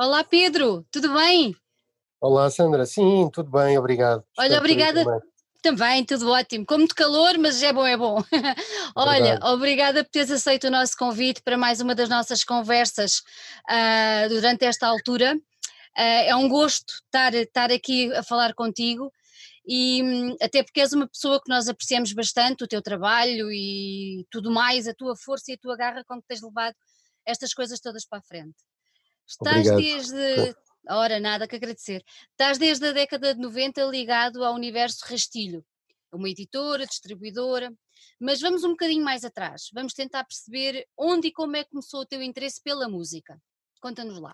Olá 0.00 0.22
Pedro, 0.22 0.86
tudo 0.92 1.12
bem? 1.12 1.56
Olá 2.20 2.48
Sandra, 2.50 2.86
sim, 2.86 3.28
tudo 3.32 3.50
bem, 3.50 3.76
obrigado. 3.76 4.22
Olha, 4.38 4.56
obrigada 4.58 5.04
também. 5.60 6.04
tudo 6.04 6.30
ótimo, 6.30 6.64
com 6.64 6.78
muito 6.78 6.94
calor, 6.94 7.36
mas 7.36 7.60
é 7.64 7.72
bom, 7.72 7.84
é 7.84 7.96
bom. 7.96 8.22
Olha, 8.94 9.22
Verdade. 9.22 9.52
obrigada 9.52 10.04
por 10.04 10.10
teres 10.10 10.30
aceito 10.30 10.68
o 10.68 10.70
nosso 10.70 10.96
convite 10.96 11.42
para 11.42 11.58
mais 11.58 11.80
uma 11.80 11.96
das 11.96 12.08
nossas 12.08 12.44
conversas 12.44 13.24
ah, 13.68 14.28
durante 14.28 14.64
esta 14.64 14.86
altura. 14.86 15.36
Ah, 15.96 16.02
é 16.02 16.36
um 16.36 16.48
gosto 16.48 16.94
estar, 17.04 17.34
estar 17.34 17.72
aqui 17.72 18.14
a 18.14 18.22
falar 18.22 18.54
contigo 18.54 19.12
e 19.66 20.00
hum, 20.00 20.36
até 20.40 20.62
porque 20.62 20.80
és 20.80 20.92
uma 20.92 21.08
pessoa 21.08 21.42
que 21.42 21.50
nós 21.50 21.68
apreciamos 21.68 22.12
bastante, 22.12 22.62
o 22.62 22.68
teu 22.68 22.80
trabalho 22.80 23.50
e 23.50 24.24
tudo 24.30 24.48
mais, 24.52 24.86
a 24.86 24.94
tua 24.94 25.16
força 25.16 25.50
e 25.50 25.54
a 25.54 25.58
tua 25.58 25.76
garra 25.76 26.04
com 26.06 26.20
que 26.20 26.28
tens 26.28 26.40
levado 26.40 26.76
estas 27.26 27.52
coisas 27.52 27.80
todas 27.80 28.06
para 28.06 28.20
a 28.20 28.22
frente. 28.22 28.54
Estás 29.28 29.68
Obrigado. 29.68 29.76
desde. 29.76 30.56
Ora, 30.88 31.20
nada 31.20 31.46
que 31.46 31.56
agradecer. 31.56 32.02
Estás 32.30 32.56
desde 32.56 32.88
a 32.88 32.92
década 32.92 33.34
de 33.34 33.40
90 33.40 33.84
ligado 33.84 34.42
ao 34.42 34.54
universo 34.54 35.04
Rastilho, 35.04 35.62
uma 36.10 36.30
editora, 36.30 36.86
distribuidora, 36.86 37.70
mas 38.18 38.40
vamos 38.40 38.64
um 38.64 38.70
bocadinho 38.70 39.04
mais 39.04 39.22
atrás. 39.22 39.68
Vamos 39.74 39.92
tentar 39.92 40.24
perceber 40.24 40.86
onde 40.96 41.28
e 41.28 41.32
como 41.32 41.56
é 41.56 41.64
que 41.64 41.70
começou 41.70 42.00
o 42.00 42.06
teu 42.06 42.22
interesse 42.22 42.62
pela 42.62 42.88
música. 42.88 43.38
Conta-nos 43.82 44.18
lá. 44.18 44.32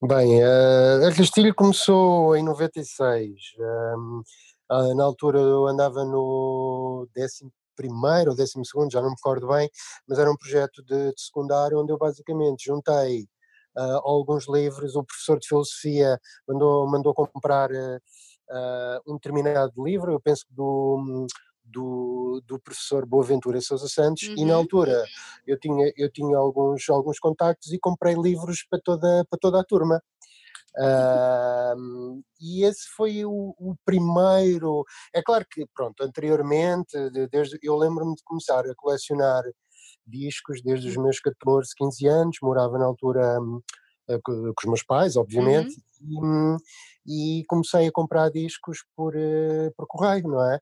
Bem, 0.00 0.40
eh, 0.40 1.08
a 1.08 1.16
Castilho 1.16 1.54
começou 1.54 2.36
em 2.36 2.44
96. 2.44 3.32
ehm, 3.58 4.94
na 4.94 5.04
altura 5.04 5.40
eu 5.40 5.66
andava 5.66 6.04
no 6.04 7.08
décimo 7.12 7.50
primeiro 7.76 8.30
ou 8.30 8.36
décimo 8.36 8.64
segundo, 8.64 8.90
já 8.92 9.00
não 9.00 9.10
me 9.10 9.14
recordo 9.16 9.48
bem, 9.48 9.70
mas 10.08 10.18
era 10.18 10.30
um 10.30 10.36
projeto 10.36 10.82
de, 10.84 11.12
de 11.14 11.20
secundário 11.22 11.80
onde 11.80 11.92
eu 11.92 11.98
basicamente 11.98 12.64
juntei 12.66 13.26
ah, 13.76 14.00
alguns 14.04 14.48
livros, 14.48 14.94
o 14.96 15.04
professor 15.04 15.38
de 15.38 15.48
filosofia 15.48 16.18
mandou, 16.48 16.88
mandou 16.90 17.14
comprar 17.14 17.70
ah, 18.50 19.00
um 19.06 19.14
determinado 19.14 19.72
livro, 19.84 20.12
eu 20.12 20.20
penso 20.20 20.46
que 20.46 20.54
do, 20.54 21.26
do, 21.64 22.42
do 22.46 22.60
professor 22.60 23.06
Boaventura 23.06 23.60
Sousa 23.60 23.88
Santos, 23.88 24.30
e 24.36 24.44
na 24.44 24.54
Uhum, 24.54 24.54
altura 24.54 25.08
eu 25.46 25.58
tinha, 25.58 25.92
eu 25.96 26.10
tinha 26.10 26.36
alguns, 26.36 26.88
alguns 26.88 27.18
contactos 27.18 27.72
e 27.72 27.78
comprei 27.78 28.14
livros 28.14 28.64
para 28.68 28.80
toda, 28.82 29.24
para 29.28 29.38
toda 29.40 29.60
a 29.60 29.64
turma. 29.64 30.02
Ahm, 30.78 32.20
e 32.40 32.64
esse 32.64 32.88
foi 32.96 33.24
o, 33.24 33.54
o 33.58 33.74
primeiro. 33.84 34.84
É 35.14 35.22
claro 35.22 35.46
que, 35.50 35.66
pronto, 35.74 36.02
anteriormente, 36.02 37.10
de- 37.10 37.28
desde, 37.28 37.58
eu 37.62 37.76
lembro-me 37.76 38.14
de 38.16 38.22
começar 38.24 38.60
a 38.66 38.74
colecionar 38.76 39.42
discos 40.06 40.62
desde 40.62 40.88
os 40.88 40.96
meus 40.96 41.20
14, 41.20 41.70
15 41.76 42.06
anos, 42.06 42.36
morava 42.42 42.78
na 42.78 42.86
altura 42.86 43.40
hum, 43.40 43.60
eh, 44.08 44.18
co- 44.22 44.32
com, 44.34 44.52
os 44.62 44.66
meus 44.66 44.82
pais, 44.84 45.16
uhum, 45.16 45.22
obviamente, 45.22 45.74
e, 46.00 46.20
hum, 46.20 46.56
e 47.06 47.44
comecei 47.48 47.86
a 47.88 47.92
comprar 47.92 48.30
discos 48.30 48.78
por, 48.96 49.14
eh, 49.16 49.70
por 49.76 49.86
correio, 49.86 50.28
não 50.28 50.42
é? 50.52 50.58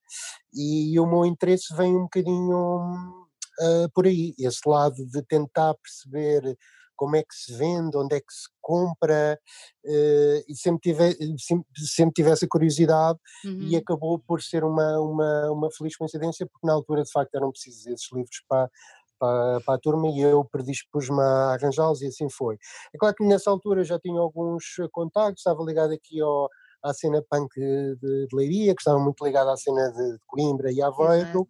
E, 0.54 0.98
o 1.00 1.06
meu 1.06 1.24
interesse 1.26 1.74
vem 1.76 1.96
um 1.96 2.02
bocadinho 2.04 3.26
ah, 3.60 3.88
por 3.94 4.06
aí, 4.06 4.34
esse 4.38 4.60
lado 4.68 4.96
de 5.06 5.22
tentar 5.24 5.74
perceber 5.74 6.56
como 6.96 7.16
é 7.16 7.22
que 7.22 7.34
se 7.34 7.54
vende, 7.56 7.96
onde 7.96 8.16
é 8.16 8.20
que 8.20 8.32
se 8.32 8.48
compra, 8.60 9.38
eh, 9.84 10.44
e 10.48 10.56
sempre 10.56 10.80
tive, 10.80 11.38
sempre, 11.38 11.66
sempre 11.76 12.12
tive 12.14 12.30
essa 12.30 12.46
curiosidade 12.48 13.18
e 13.44 13.48
uhum. 13.48 13.78
acabou 13.78 14.18
por 14.18 14.42
ser 14.42 14.64
uma, 14.64 14.98
uma, 15.00 15.50
uma 15.50 15.70
feliz 15.70 15.96
coincidência, 15.96 16.46
porque 16.46 16.66
na 16.66 16.72
altura 16.72 17.02
de 17.02 17.10
facto 17.10 17.34
eram 17.34 17.50
precisos 17.50 17.86
esses 17.86 18.12
livros 18.12 18.42
para, 18.48 18.70
para, 19.18 19.60
para 19.60 19.74
a 19.74 19.78
turma 19.78 20.08
e 20.08 20.20
eu 20.20 20.44
predispus-me 20.44 21.20
a 21.20 21.54
arranjá-los 21.54 22.02
e 22.02 22.06
assim 22.06 22.28
foi. 22.28 22.56
É 22.94 22.98
claro 22.98 23.14
que 23.14 23.24
nessa 23.24 23.50
altura 23.50 23.84
já 23.84 23.98
tinha 23.98 24.20
alguns 24.20 24.64
eh, 24.80 24.88
contactos, 24.90 25.40
estava 25.40 25.62
ligado 25.64 25.92
aqui 25.92 26.20
ao, 26.20 26.48
à 26.82 26.92
cena 26.92 27.22
punk 27.30 27.54
de, 27.54 27.96
de 27.96 28.26
Leiria, 28.32 28.74
que 28.74 28.80
estava 28.80 28.98
muito 28.98 29.24
ligado 29.24 29.50
à 29.50 29.56
cena 29.56 29.90
de, 29.92 30.12
de 30.12 30.18
Coimbra 30.26 30.72
e 30.72 30.82
Aveiro, 30.82 31.46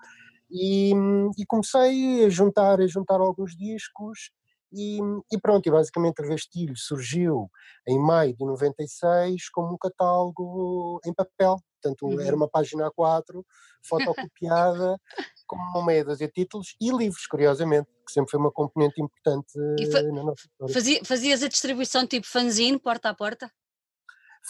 e, 0.50 0.92
e 1.38 1.46
comecei 1.46 2.26
a 2.26 2.28
juntar, 2.28 2.80
a 2.80 2.86
juntar 2.86 3.20
alguns 3.20 3.56
discos 3.56 4.30
e, 4.72 4.98
e 5.32 5.40
pronto, 5.40 5.66
e 5.66 5.70
basicamente 5.70 6.22
a 6.22 6.26
Rastilho 6.26 6.76
surgiu 6.76 7.50
em 7.86 7.98
maio 7.98 8.34
de 8.36 8.44
96 8.44 9.48
como 9.50 9.74
um 9.74 9.78
catálogo 9.78 11.00
em 11.04 11.12
papel, 11.12 11.56
portanto 11.80 12.20
era 12.20 12.30
Uhum. 12.30 12.36
uma 12.36 12.48
página 12.48 12.90
A4 12.90 13.44
fotocopiada 13.82 14.98
com 15.46 15.82
meia 15.84 16.04
dúzia 16.04 16.26
de 16.28 16.32
títulos 16.32 16.74
e 16.80 16.90
livros, 16.90 17.26
curiosamente, 17.26 17.88
que 18.06 18.12
sempre 18.12 18.30
foi 18.30 18.40
uma 18.40 18.50
componente 18.50 19.00
importante 19.02 19.52
fa- 19.92 20.02
na 20.02 20.22
nossa 20.22 20.46
história. 20.46 20.72
fazia- 20.74 21.04
fazias 21.04 21.42
a 21.42 21.48
distribuição 21.48 22.06
tipo 22.06 22.26
fanzine, 22.26 22.78
porta 22.78 23.10
a 23.10 23.14
porta? 23.14 23.50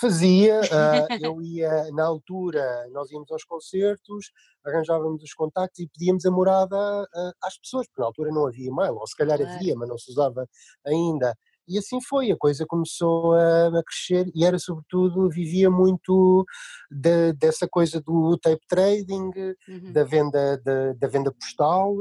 Fazia, 0.01 0.61
ah, 0.73 1.09
eu 1.19 1.41
ia, 1.43 1.91
na 1.93 2.05
altura, 2.07 2.89
nós 2.93 3.11
íamos 3.11 3.31
aos 3.31 3.45
concertos, 3.45 4.33
arranjávamos 4.65 5.23
os 5.23 5.35
contactos 5.35 5.81
e 5.81 5.89
pedíamos 5.89 6.25
a 6.25 6.31
morada 6.31 6.77
ah, 7.15 7.33
às 7.45 7.59
pessoas, 7.59 7.87
porque 7.87 8.01
na 8.01 8.07
altura 8.07 8.31
não 8.33 8.47
havia 8.47 8.69
e-mail, 8.69 8.95
ou 8.95 9.07
se 9.07 9.15
calhar 9.17 9.39
Claro. 9.39 9.41
havia, 9.41 9.75
mas 9.77 9.89
não 9.89 9.99
se 9.99 10.11
usava 10.11 10.49
ainda. 10.87 11.35
E 11.69 11.79
assim 11.79 12.01
foi, 12.03 12.31
a 12.33 12.37
coisa 12.37 12.65
começou 12.67 13.35
a, 13.35 13.69
a 13.69 13.83
crescer 13.85 14.27
e 14.35 14.45
era 14.45 14.59
sobretudo, 14.59 15.29
vivia 15.31 15.71
muito 15.71 16.45
de- 16.91 17.33
dessa 17.35 17.69
coisa 17.69 18.01
do 18.01 18.37
tape 18.39 18.67
trading, 18.69 19.31
Uhum, 19.67 19.95
da 19.95 20.05
venda, 20.05 20.59
da, 20.65 20.93
da 20.95 21.09
venda 21.09 21.33
postal 21.33 21.95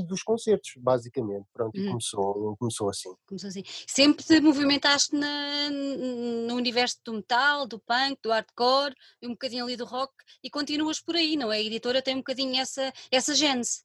e 0.00 0.04
dos 0.04 0.22
concertos, 0.22 0.72
basicamente. 0.76 1.46
Pronto, 1.52 1.76
e 1.76 1.82
uhum. 1.82 1.88
começou, 1.88 2.56
começou 2.58 2.88
assim. 2.88 3.14
Começou 3.26 3.48
assim. 3.48 3.62
Sempre 3.86 4.24
te 4.24 4.40
movimentaste 4.40 5.14
na- 5.14 5.70
no 5.70 6.54
universo 6.54 6.98
do 7.04 7.14
metal, 7.14 7.66
do 7.66 7.78
punk, 7.78 8.18
do 8.22 8.30
hardcore, 8.30 8.94
e 9.22 9.26
um 9.26 9.30
bocadinho 9.30 9.64
ali 9.64 9.76
do 9.76 9.84
rock, 9.84 10.12
e 10.42 10.50
continuas 10.50 11.00
por 11.00 11.16
aí, 11.16 11.36
não 11.36 11.52
é? 11.52 11.56
A 11.56 11.62
editora 11.62 12.02
tem 12.02 12.14
um 12.14 12.18
bocadinho 12.18 12.60
essa, 12.60 12.92
essa 13.10 13.34
gênese. 13.34 13.84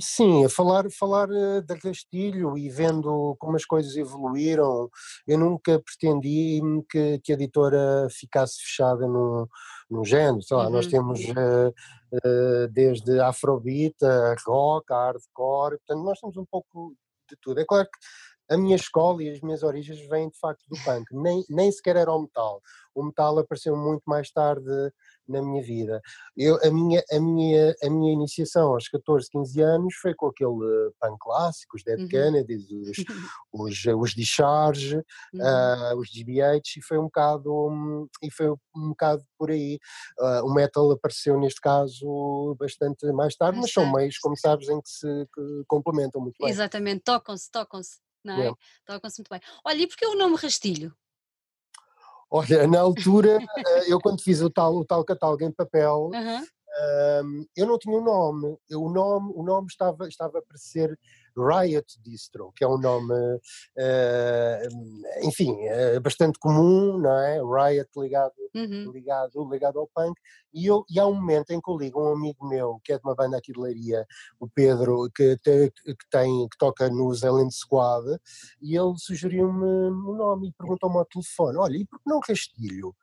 Sim, 0.00 0.44
a 0.44 0.48
falar, 0.48 0.90
falar 0.90 1.28
eh, 1.30 1.60
da 1.60 1.76
Castilho 1.78 2.56
e 2.56 2.70
vendo 2.70 3.36
como 3.38 3.54
as 3.56 3.64
coisas 3.66 3.94
evoluíram, 3.96 4.88
eu 5.26 5.38
nunca 5.38 5.78
pretendi 5.78 6.60
que, 6.90 7.18
que 7.20 7.32
a 7.32 7.34
editora 7.34 8.08
ficasse 8.10 8.60
fechada 8.62 9.06
num, 9.06 9.46
num 9.90 10.02
género, 10.04 10.42
sei 10.42 10.56
lá, 10.56 10.70
nós 10.70 10.86
Uhum, 10.86 10.90
temos 10.90 11.20
eh, 11.20 11.72
eh, 12.24 12.68
desde 12.72 13.20
afrobeat, 13.20 13.94
a 14.04 14.34
rock, 14.46 14.92
a 14.92 14.96
hardcore, 14.96 15.78
portanto 15.78 16.02
nós 16.04 16.18
temos 16.18 16.36
um 16.38 16.46
pouco 16.46 16.96
de 17.30 17.36
tudo. 17.40 17.60
É 17.60 17.64
claro 17.66 17.86
que 17.86 17.98
a 18.54 18.58
minha 18.58 18.76
escola 18.76 19.22
e 19.22 19.30
as 19.30 19.40
minhas 19.40 19.62
origens 19.62 20.00
vêm 20.08 20.28
de 20.28 20.38
facto 20.38 20.62
do 20.68 20.76
punk, 20.84 21.06
nem, 21.12 21.44
nem 21.48 21.70
sequer 21.72 21.96
era 21.96 22.12
o 22.12 22.20
metal. 22.22 22.60
O 22.94 23.02
metal 23.04 23.38
apareceu 23.38 23.76
muito 23.76 24.02
mais 24.06 24.30
tarde 24.30 24.66
na 25.28 25.42
minha 25.42 25.62
vida. 25.62 26.00
Eu, 26.36 26.58
a, 26.62 26.70
minha, 26.70 27.02
a, 27.10 27.20
minha, 27.20 27.74
a 27.82 27.90
minha 27.90 28.12
iniciação 28.12 28.72
aos 28.72 28.88
14, 28.88 29.28
15 29.30 29.60
anos 29.62 29.94
foi 29.96 30.14
com 30.14 30.26
aquele 30.26 30.50
eh, 30.50 30.90
punk 31.00 31.18
clássico, 31.18 31.76
os 31.76 31.82
Dead 31.82 32.00
uhum, 32.00 32.08
Kennedys, 32.08 32.70
os, 32.70 32.96
os, 33.52 33.84
os 34.00 34.14
Discharge, 34.14 34.96
uhum. 34.96 35.42
ah, 35.42 35.94
os 35.96 36.08
GBH, 36.10 36.60
e 36.76 36.82
foi 36.82 36.98
um 36.98 37.04
bocado, 37.04 37.52
hum, 37.68 38.06
e 38.22 38.30
foi 38.30 38.50
um 38.50 38.88
bocado 38.90 39.24
por 39.38 39.50
aí. 39.50 39.78
Ah, 40.18 40.42
o 40.44 40.52
metal 40.52 40.90
apareceu 40.90 41.38
neste 41.38 41.60
caso 41.60 42.56
bastante 42.58 43.06
mais 43.12 43.36
tarde, 43.36 43.58
Mais 43.58 43.66
mas 43.66 43.72
são 43.72 43.92
meios, 43.92 44.18
como 44.18 44.36
sabes, 44.36 44.68
em 44.68 44.80
que 44.80 44.88
se 44.88 45.28
complementam 45.66 46.20
muito 46.20 46.36
bem. 46.40 46.50
Exatamente, 46.50 47.02
tocam-se, 47.02 47.50
tocam-se, 47.50 47.98
não 48.24 48.34
É. 48.34 48.48
é? 48.48 48.52
Tocam-se 48.86 49.20
muito 49.20 49.30
bem. 49.30 49.40
Olha, 49.64 49.82
e 49.82 49.86
porquê 49.86 50.06
o 50.06 50.14
nome 50.14 50.36
Rastilho? 50.36 50.94
Olha, 52.34 52.66
na 52.66 52.80
altura, 52.80 53.38
eh, 53.56 53.92
eu 53.92 54.00
quando 54.00 54.20
fiz 54.20 54.40
o 54.40 54.50
tal, 54.50 54.74
o 54.74 54.84
tal 54.84 55.04
catálogo 55.04 55.44
em 55.44 55.52
papel, 55.52 56.10
Ahm, 56.76 57.44
eu 57.56 57.66
não 57.66 57.78
tinha 57.78 57.96
um 57.96 58.04
nome, 58.04 58.56
eu- 58.68 58.82
o 58.82 58.90
nome, 58.92 59.32
o 59.34 59.42
nome 59.44 59.68
estava, 59.68 60.08
estava 60.08 60.42
para 60.42 60.58
ser 60.58 60.98
Riot 61.36 62.00
Distro, 62.02 62.52
que 62.56 62.64
é 62.64 62.68
um 62.68 62.78
nome, 62.78 63.12
ah, 63.78 64.58
enfim, 65.22 65.56
eh, 65.62 65.98
bastante 66.00 66.38
comum, 66.38 66.98
não 66.98 67.10
é? 67.18 67.38
Riot 67.40 67.88
ligado, 67.96 68.32
uhum, 68.54 68.90
ligado, 68.92 69.48
ligado 69.50 69.78
ao 69.80 69.88
punk, 69.94 70.16
e, 70.52 70.66
eu, 70.66 70.84
e 70.90 70.98
há 71.00 71.06
um 71.06 71.14
momento 71.14 71.50
em 71.50 71.60
que 71.60 71.70
eu 71.70 71.76
ligo 71.76 72.00
a 72.00 72.10
um 72.10 72.14
amigo 72.14 72.46
meu, 72.48 72.80
que 72.84 72.92
é 72.92 72.96
de 72.98 73.04
uma 73.04 73.14
banda 73.14 73.36
aqui 73.38 73.52
de 73.52 73.60
Leiria, 73.60 74.06
o 74.40 74.48
Pedro, 74.48 75.10
que, 75.14 75.36
te- 75.38 75.70
que, 75.84 75.94
tem, 76.10 76.48
que 76.48 76.56
toca 76.58 76.88
no 76.88 77.12
Zealand 77.14 77.52
Squad, 77.52 78.04
e 78.62 78.76
ele 78.76 78.94
sugeriu-me 78.96 79.64
o 79.64 80.14
nome 80.14 80.48
e 80.48 80.52
perguntou-me 80.52 80.96
ao 80.98 81.04
telefone, 81.04 81.58
olha, 81.58 81.76
e 81.76 81.84
por 81.86 81.98
que 81.98 82.08
não 82.10 82.20
Rastilho? 82.20 82.94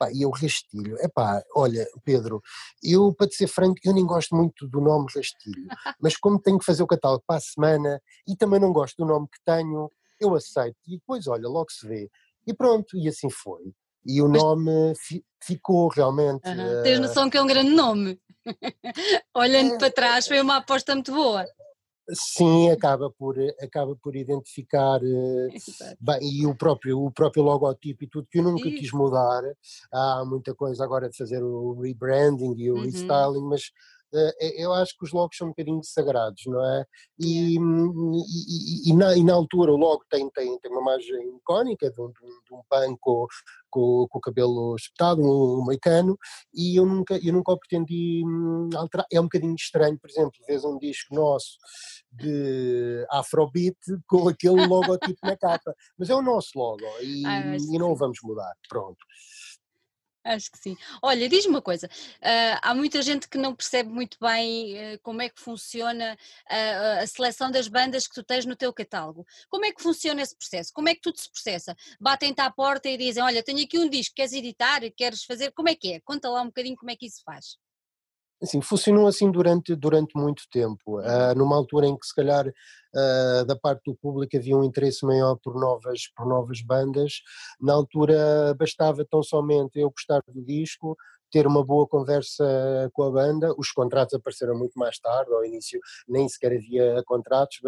Pá, 0.00 0.10
e 0.10 0.22
eu 0.22 0.30
Rastilho, 0.30 0.96
epá, 1.00 1.42
olha 1.54 1.86
Pedro, 2.02 2.40
eu 2.82 3.12
para 3.12 3.26
te 3.28 3.34
ser 3.36 3.46
franco, 3.48 3.78
eu 3.84 3.92
nem 3.92 4.06
gosto 4.06 4.34
muito 4.34 4.66
do 4.66 4.80
nome 4.80 5.04
Rastilho, 5.14 5.66
mas 6.00 6.16
como 6.16 6.40
tenho 6.40 6.58
que 6.58 6.64
fazer 6.64 6.82
o 6.82 6.86
catálogo 6.86 7.22
para 7.26 7.36
a 7.36 7.40
semana 7.40 8.00
e 8.26 8.34
também 8.34 8.58
não 8.58 8.72
gosto 8.72 8.96
do 8.96 9.04
nome 9.04 9.26
que 9.30 9.38
tenho, 9.44 9.90
eu 10.18 10.34
aceito 10.34 10.78
e 10.88 10.96
depois 10.96 11.26
olha, 11.26 11.46
logo 11.46 11.70
se 11.70 11.86
vê. 11.86 12.08
E 12.46 12.54
pronto, 12.54 12.96
e 12.96 13.08
assim 13.08 13.28
foi. 13.28 13.74
E 14.06 14.22
o 14.22 14.28
Mas 14.28 14.42
nome 14.42 14.94
fi- 14.96 15.22
ficou 15.42 15.88
realmente. 15.88 16.48
aham, 16.48 16.82
tens 16.82 16.96
eh, 16.96 17.00
noção 17.00 17.28
que 17.28 17.36
é 17.36 17.42
um 17.42 17.46
grande 17.46 17.70
nome. 17.70 18.18
Olhando 19.36 19.74
é, 19.74 19.78
para 19.78 19.92
trás, 19.92 20.26
foi 20.26 20.40
uma 20.40 20.56
aposta 20.56 20.94
muito 20.94 21.12
boa. 21.12 21.44
Sim, 22.12 22.70
acaba 22.70 23.10
por, 23.10 23.36
acaba 23.60 23.94
por 23.96 24.16
identificar 24.16 25.00
bem, 26.00 26.18
e 26.22 26.46
o 26.46 26.54
próprio, 26.54 27.04
o 27.04 27.10
próprio 27.10 27.42
logotipo 27.42 28.04
e 28.04 28.06
tudo, 28.06 28.26
que 28.30 28.38
eu 28.38 28.44
nunca 28.44 28.68
Isso. 28.68 28.78
quis 28.78 28.92
mudar. 28.92 29.42
Há 29.92 30.24
muita 30.24 30.54
coisa 30.54 30.84
agora 30.84 31.08
de 31.08 31.16
fazer 31.16 31.42
o 31.42 31.80
rebranding 31.80 32.54
e 32.56 32.70
o 32.70 32.76
uhum. 32.76 32.82
restyling, 32.82 33.42
mas 33.42 33.62
eh, 33.62 33.99
eu 34.56 34.72
acho 34.72 34.96
que 34.98 35.04
os 35.04 35.12
logos 35.12 35.36
são 35.36 35.48
um 35.48 35.50
bocadinho 35.50 35.82
sagrados, 35.84 36.42
não 36.46 36.64
é? 36.64 36.84
E, 37.18 37.56
e, 37.56 38.90
e, 38.90 38.94
na, 38.94 39.16
e 39.16 39.22
na, 39.22 39.34
altura 39.34 39.72
o 39.72 39.76
logo 39.76 40.04
tem, 40.10 40.28
tem, 40.30 40.58
tem 40.58 40.70
uma 40.72 40.80
imagem 40.80 41.36
icónica 41.36 41.90
de 41.90 42.00
um, 42.00 42.08
de 42.08 42.54
um 42.54 42.60
pan 42.68 42.96
com, 43.00 43.26
com, 43.70 44.06
o 44.12 44.20
cabelo 44.20 44.74
espetado, 44.76 45.22
um, 45.22 45.60
um 45.60 45.66
meicano, 45.66 46.18
e 46.52 46.78
eu 46.78 46.84
nunca, 46.84 47.18
eu 47.22 47.32
nunca 47.32 47.52
o 47.52 47.58
pretendi 47.58 48.22
hum, 48.26 48.68
alterar. 48.74 49.06
É 49.12 49.20
um 49.20 49.24
bocadinho 49.24 49.54
estranho, 49.54 49.98
por 49.98 50.10
exemplo, 50.10 50.32
vês 50.46 50.64
um 50.64 50.78
disco 50.78 51.14
nosso 51.14 51.58
de 52.12 53.06
Afrobeat 53.10 53.78
com 54.08 54.28
aquele 54.28 54.66
logotipo 54.66 55.18
na 55.22 55.36
capa, 55.36 55.74
mas 55.96 56.10
é 56.10 56.14
o 56.14 56.22
nosso 56.22 56.50
logo 56.56 56.82
e, 57.02 57.22
ah, 57.26 57.56
e 57.56 57.78
não 57.78 57.92
o 57.92 57.96
vamos 57.96 58.18
mudar, 58.22 58.52
pronto. 58.68 58.98
Acho 60.22 60.50
que 60.50 60.58
sim. 60.58 60.76
Olha, 61.02 61.28
diz-me 61.28 61.54
uma 61.54 61.62
coisa: 61.62 61.86
uh, 61.86 62.58
há 62.60 62.74
muita 62.74 63.00
gente 63.00 63.26
que 63.28 63.38
não 63.38 63.54
percebe 63.54 63.90
muito 63.90 64.18
bem 64.20 64.74
uh, 64.74 64.98
como 65.02 65.22
é 65.22 65.30
que 65.30 65.40
funciona 65.40 66.14
uh, 66.14 67.02
a 67.02 67.06
seleção 67.06 67.50
das 67.50 67.68
bandas 67.68 68.06
que 68.06 68.14
tu 68.14 68.22
tens 68.22 68.44
no 68.44 68.54
teu 68.54 68.72
catálogo. 68.72 69.26
Como 69.48 69.64
é 69.64 69.72
que 69.72 69.82
funciona 69.82 70.20
esse 70.20 70.36
processo? 70.36 70.72
Como 70.74 70.88
é 70.90 70.94
que 70.94 71.00
tudo 71.00 71.18
se 71.18 71.30
processa? 71.30 71.74
Batem-te 71.98 72.40
à 72.40 72.50
porta 72.50 72.88
e 72.88 72.98
dizem: 72.98 73.22
Olha, 73.22 73.42
tenho 73.42 73.64
aqui 73.64 73.78
um 73.78 73.88
disco, 73.88 74.14
queres 74.14 74.32
editar? 74.34 74.80
Queres 74.94 75.24
fazer? 75.24 75.52
Como 75.52 75.70
é 75.70 75.74
que 75.74 75.94
é? 75.94 76.00
Conta 76.00 76.28
lá 76.28 76.42
um 76.42 76.46
bocadinho 76.46 76.76
como 76.76 76.90
é 76.90 76.96
que 76.96 77.06
isso 77.06 77.22
faz. 77.24 77.56
Assim, 78.42 78.62
funcionou 78.62 79.06
assim 79.06 79.30
durante, 79.30 79.74
durante 79.76 80.16
muito 80.16 80.44
tempo, 80.50 80.98
uh, 80.98 81.34
numa 81.36 81.56
altura 81.56 81.86
em 81.86 81.96
que 81.96 82.06
se 82.06 82.14
calhar 82.14 82.46
uh, 82.48 83.44
da 83.44 83.54
parte 83.54 83.82
do 83.84 83.94
público 83.94 84.34
havia 84.34 84.56
um 84.56 84.64
interesse 84.64 85.04
maior 85.04 85.36
por 85.36 85.54
novas, 85.60 86.08
por 86.16 86.26
novas 86.26 86.62
bandas, 86.62 87.20
na 87.60 87.74
altura 87.74 88.54
bastava 88.58 89.04
tão 89.04 89.22
somente 89.22 89.78
eu 89.78 89.90
gostar 89.90 90.22
do 90.26 90.42
disco, 90.42 90.96
ter 91.30 91.46
uma 91.46 91.64
boa 91.64 91.86
conversa 91.86 92.90
com 92.92 93.02
a 93.04 93.10
banda, 93.10 93.54
os 93.56 93.70
contratos 93.70 94.14
apareceram 94.14 94.58
muito 94.58 94.78
mais 94.78 94.98
tarde, 94.98 95.32
ao 95.32 95.44
início 95.44 95.78
nem 96.08 96.28
sequer 96.28 96.52
havia 96.54 97.02
contratos, 97.06 97.58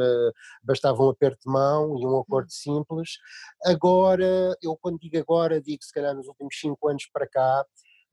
bastava 0.63 1.03
um 1.03 1.11
aperto 1.11 1.39
de 1.47 1.53
mão 1.53 1.97
e 1.99 2.07
um 2.07 2.19
acordo 2.19 2.51
simples, 2.51 3.19
agora, 3.65 4.57
eu 4.63 4.77
quando 4.81 4.99
digo 4.99 5.17
agora, 5.19 5.61
digo 5.61 5.83
se 5.85 5.93
calhar 5.93 6.15
nos 6.15 6.27
últimos 6.27 6.59
cinco 6.59 6.89
anos 6.89 7.07
para 7.13 7.29
cá, 7.29 7.65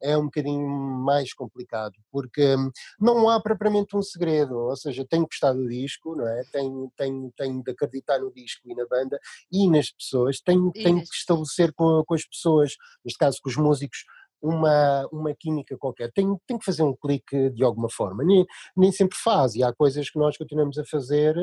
é 0.01 0.17
um 0.17 0.25
bocadinho 0.25 0.67
mais 0.67 1.33
complicado, 1.33 1.93
porque 2.11 2.55
hum, 2.55 2.71
não 2.99 3.29
há 3.29 3.41
propriamente 3.41 3.95
um 3.95 4.01
segredo, 4.01 4.57
ou 4.57 4.75
seja, 4.75 5.05
tenho 5.07 5.25
gostado 5.25 5.59
do 5.59 5.69
disco, 5.69 6.15
não 6.15 6.27
é? 6.27 6.43
Tenho, 6.51 6.91
tenho, 6.95 7.33
tenho 7.35 7.63
de 7.63 7.71
acreditar 7.71 8.19
no 8.19 8.31
disco 8.33 8.61
e 8.65 8.75
na 8.75 8.85
banda 8.87 9.19
e 9.51 9.69
nas 9.69 9.91
pessoas, 9.91 10.39
tenho, 10.39 10.71
tenho 10.71 11.01
que 11.01 11.15
estabelecer 11.15 11.73
com, 11.73 12.03
com 12.05 12.13
as 12.13 12.25
pessoas, 12.25 12.73
neste 13.03 13.17
caso 13.17 13.39
com 13.41 13.49
os 13.49 13.57
músicos, 13.57 14.03
uma, 14.41 15.07
uma 15.11 15.33
química 15.33 15.77
qualquer, 15.77 16.11
tem, 16.11 16.27
tem 16.47 16.57
que 16.57 16.65
fazer 16.65 16.83
um 16.83 16.95
clique 16.95 17.49
de 17.51 17.63
alguma 17.63 17.89
forma, 17.89 18.23
nem, 18.23 18.45
nem 18.75 18.91
sempre 18.91 19.17
faz, 19.17 19.55
e 19.55 19.63
há 19.63 19.73
coisas 19.73 20.09
que 20.09 20.19
nós 20.19 20.37
continuamos 20.37 20.77
a 20.77 20.85
fazer 20.85 21.35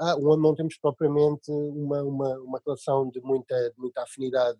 uh, 0.00 0.30
onde 0.30 0.42
não 0.42 0.54
temos 0.54 0.76
propriamente 0.78 1.50
uma, 1.50 2.02
uma, 2.02 2.38
uma 2.40 2.60
relação 2.64 3.08
de 3.10 3.20
muita, 3.20 3.54
de 3.70 3.78
muita 3.78 4.02
afinidade 4.02 4.58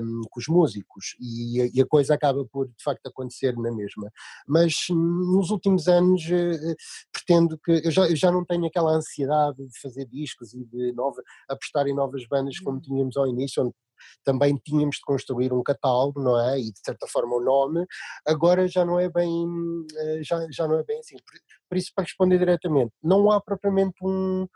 um, 0.00 0.22
com 0.30 0.40
os 0.40 0.48
músicos, 0.48 1.16
e, 1.20 1.70
e, 1.74 1.80
a 1.80 1.86
coisa 1.86 2.14
acaba 2.14 2.44
por 2.44 2.66
de 2.66 2.82
facto 2.82 3.06
acontecer 3.06 3.56
na 3.56 3.72
mesma. 3.72 4.10
Mas 4.46 4.72
nos 4.90 5.50
últimos 5.50 5.88
anos 5.88 6.22
uh, 6.26 6.76
pretendo 7.12 7.58
que, 7.58 7.82
eu 7.84 7.90
já, 7.90 8.08
eu 8.08 8.16
já 8.16 8.30
não 8.30 8.44
tenho 8.44 8.66
aquela 8.66 8.92
ansiedade 8.92 9.56
de 9.66 9.80
fazer 9.80 10.06
discos 10.06 10.54
e 10.54 10.64
de 10.64 10.92
nova, 10.92 11.22
apostar 11.48 11.86
em 11.86 11.94
novas 11.94 12.26
bandas 12.26 12.58
como 12.58 12.78
hum. 12.78 12.80
tínhamos 12.80 13.16
ao 13.16 13.26
início, 13.26 13.62
onde 13.62 13.74
também 14.24 14.56
tínhamos 14.56 14.96
de 14.96 15.02
construir 15.02 15.52
um 15.52 15.62
catálogo, 15.62 16.22
não 16.22 16.38
é? 16.40 16.58
E 16.58 16.72
de 16.72 16.80
certa 16.84 17.06
forma 17.06 17.36
o 17.36 17.40
nome. 17.40 17.86
Agora 18.26 18.66
já 18.68 18.84
não 18.84 18.98
é 18.98 19.08
bem, 19.08 19.46
eh, 19.96 20.20
já, 20.22 20.46
já 20.50 20.66
não 20.66 20.78
é 20.78 20.84
bem 20.84 20.98
assim. 20.98 21.16
Por, 21.16 21.38
por 21.68 21.78
isso, 21.78 21.92
para 21.94 22.04
responder 22.04 22.38
diretamente, 22.38 22.92
não 23.02 23.30
há 23.30 23.40
propriamente 23.40 23.96
um, 24.02 24.46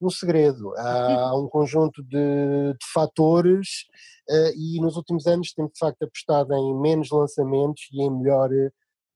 um 0.00 0.10
segredo. 0.10 0.74
Há 0.76 1.36
um 1.36 1.48
conjunto 1.48 2.02
de, 2.02 2.72
de 2.72 2.86
fatores 2.92 3.86
uh, 4.28 4.52
e 4.56 4.80
nos 4.80 4.96
últimos 4.96 5.26
anos 5.26 5.52
temos 5.52 5.72
de 5.72 5.78
facto 5.78 6.02
apostado 6.02 6.54
em 6.54 6.80
menos 6.80 7.10
lançamentos 7.10 7.88
e 7.92 8.02
em 8.02 8.10
melhor 8.10 8.50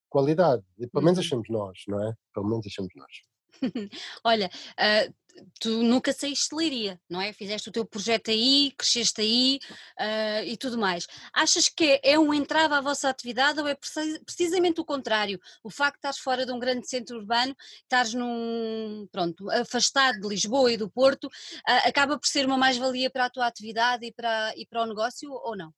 qualidade. 0.08 0.62
Pelo 0.92 1.04
menos 1.04 1.18
uhum. 1.18 1.24
achamos 1.24 1.48
nós, 1.50 1.78
não 1.86 2.02
é? 2.02 2.14
Pelo 2.32 2.48
menos 2.48 2.66
achamos 2.66 2.92
nós. 2.96 3.28
Olha, 4.24 4.50
uh, 4.78 5.14
tu 5.60 5.82
nunca 5.82 6.12
saíste 6.12 6.50
de 6.50 6.56
Leiria, 6.56 7.00
não 7.08 7.20
é? 7.20 7.32
Fizeste 7.32 7.68
o 7.68 7.72
teu 7.72 7.84
projeto 7.84 8.30
aí, 8.30 8.72
cresceste 8.76 9.20
aí 9.20 9.58
uh, 9.98 10.44
e 10.44 10.56
tudo 10.56 10.78
mais. 10.78 11.06
Achas 11.32 11.68
que 11.68 12.00
é 12.02 12.18
um 12.18 12.32
entrave 12.32 12.74
à 12.74 12.80
vossa 12.80 13.08
atividade 13.08 13.60
ou 13.60 13.66
é 13.66 13.76
precisamente 14.24 14.80
o 14.80 14.84
contrário? 14.84 15.40
O 15.62 15.70
facto 15.70 15.94
de 15.94 15.98
estares 15.98 16.18
fora 16.18 16.46
de 16.46 16.52
um 16.52 16.58
grande 16.58 16.88
centro 16.88 17.18
urbano, 17.18 17.54
estares 17.82 18.14
num, 18.14 19.08
pronto, 19.10 19.50
afastado 19.50 20.20
de 20.20 20.28
Lisboa 20.28 20.72
e 20.72 20.76
do 20.76 20.90
Porto, 20.90 21.26
uh, 21.26 21.88
acaba 21.88 22.18
por 22.18 22.26
ser 22.26 22.46
uma 22.46 22.58
mais-valia 22.58 23.10
para 23.10 23.26
a 23.26 23.30
tua 23.30 23.46
atividade 23.46 24.06
e 24.06 24.12
para, 24.12 24.52
e 24.56 24.66
para 24.66 24.82
o 24.82 24.86
negócio 24.86 25.30
ou 25.30 25.56
não? 25.56 25.72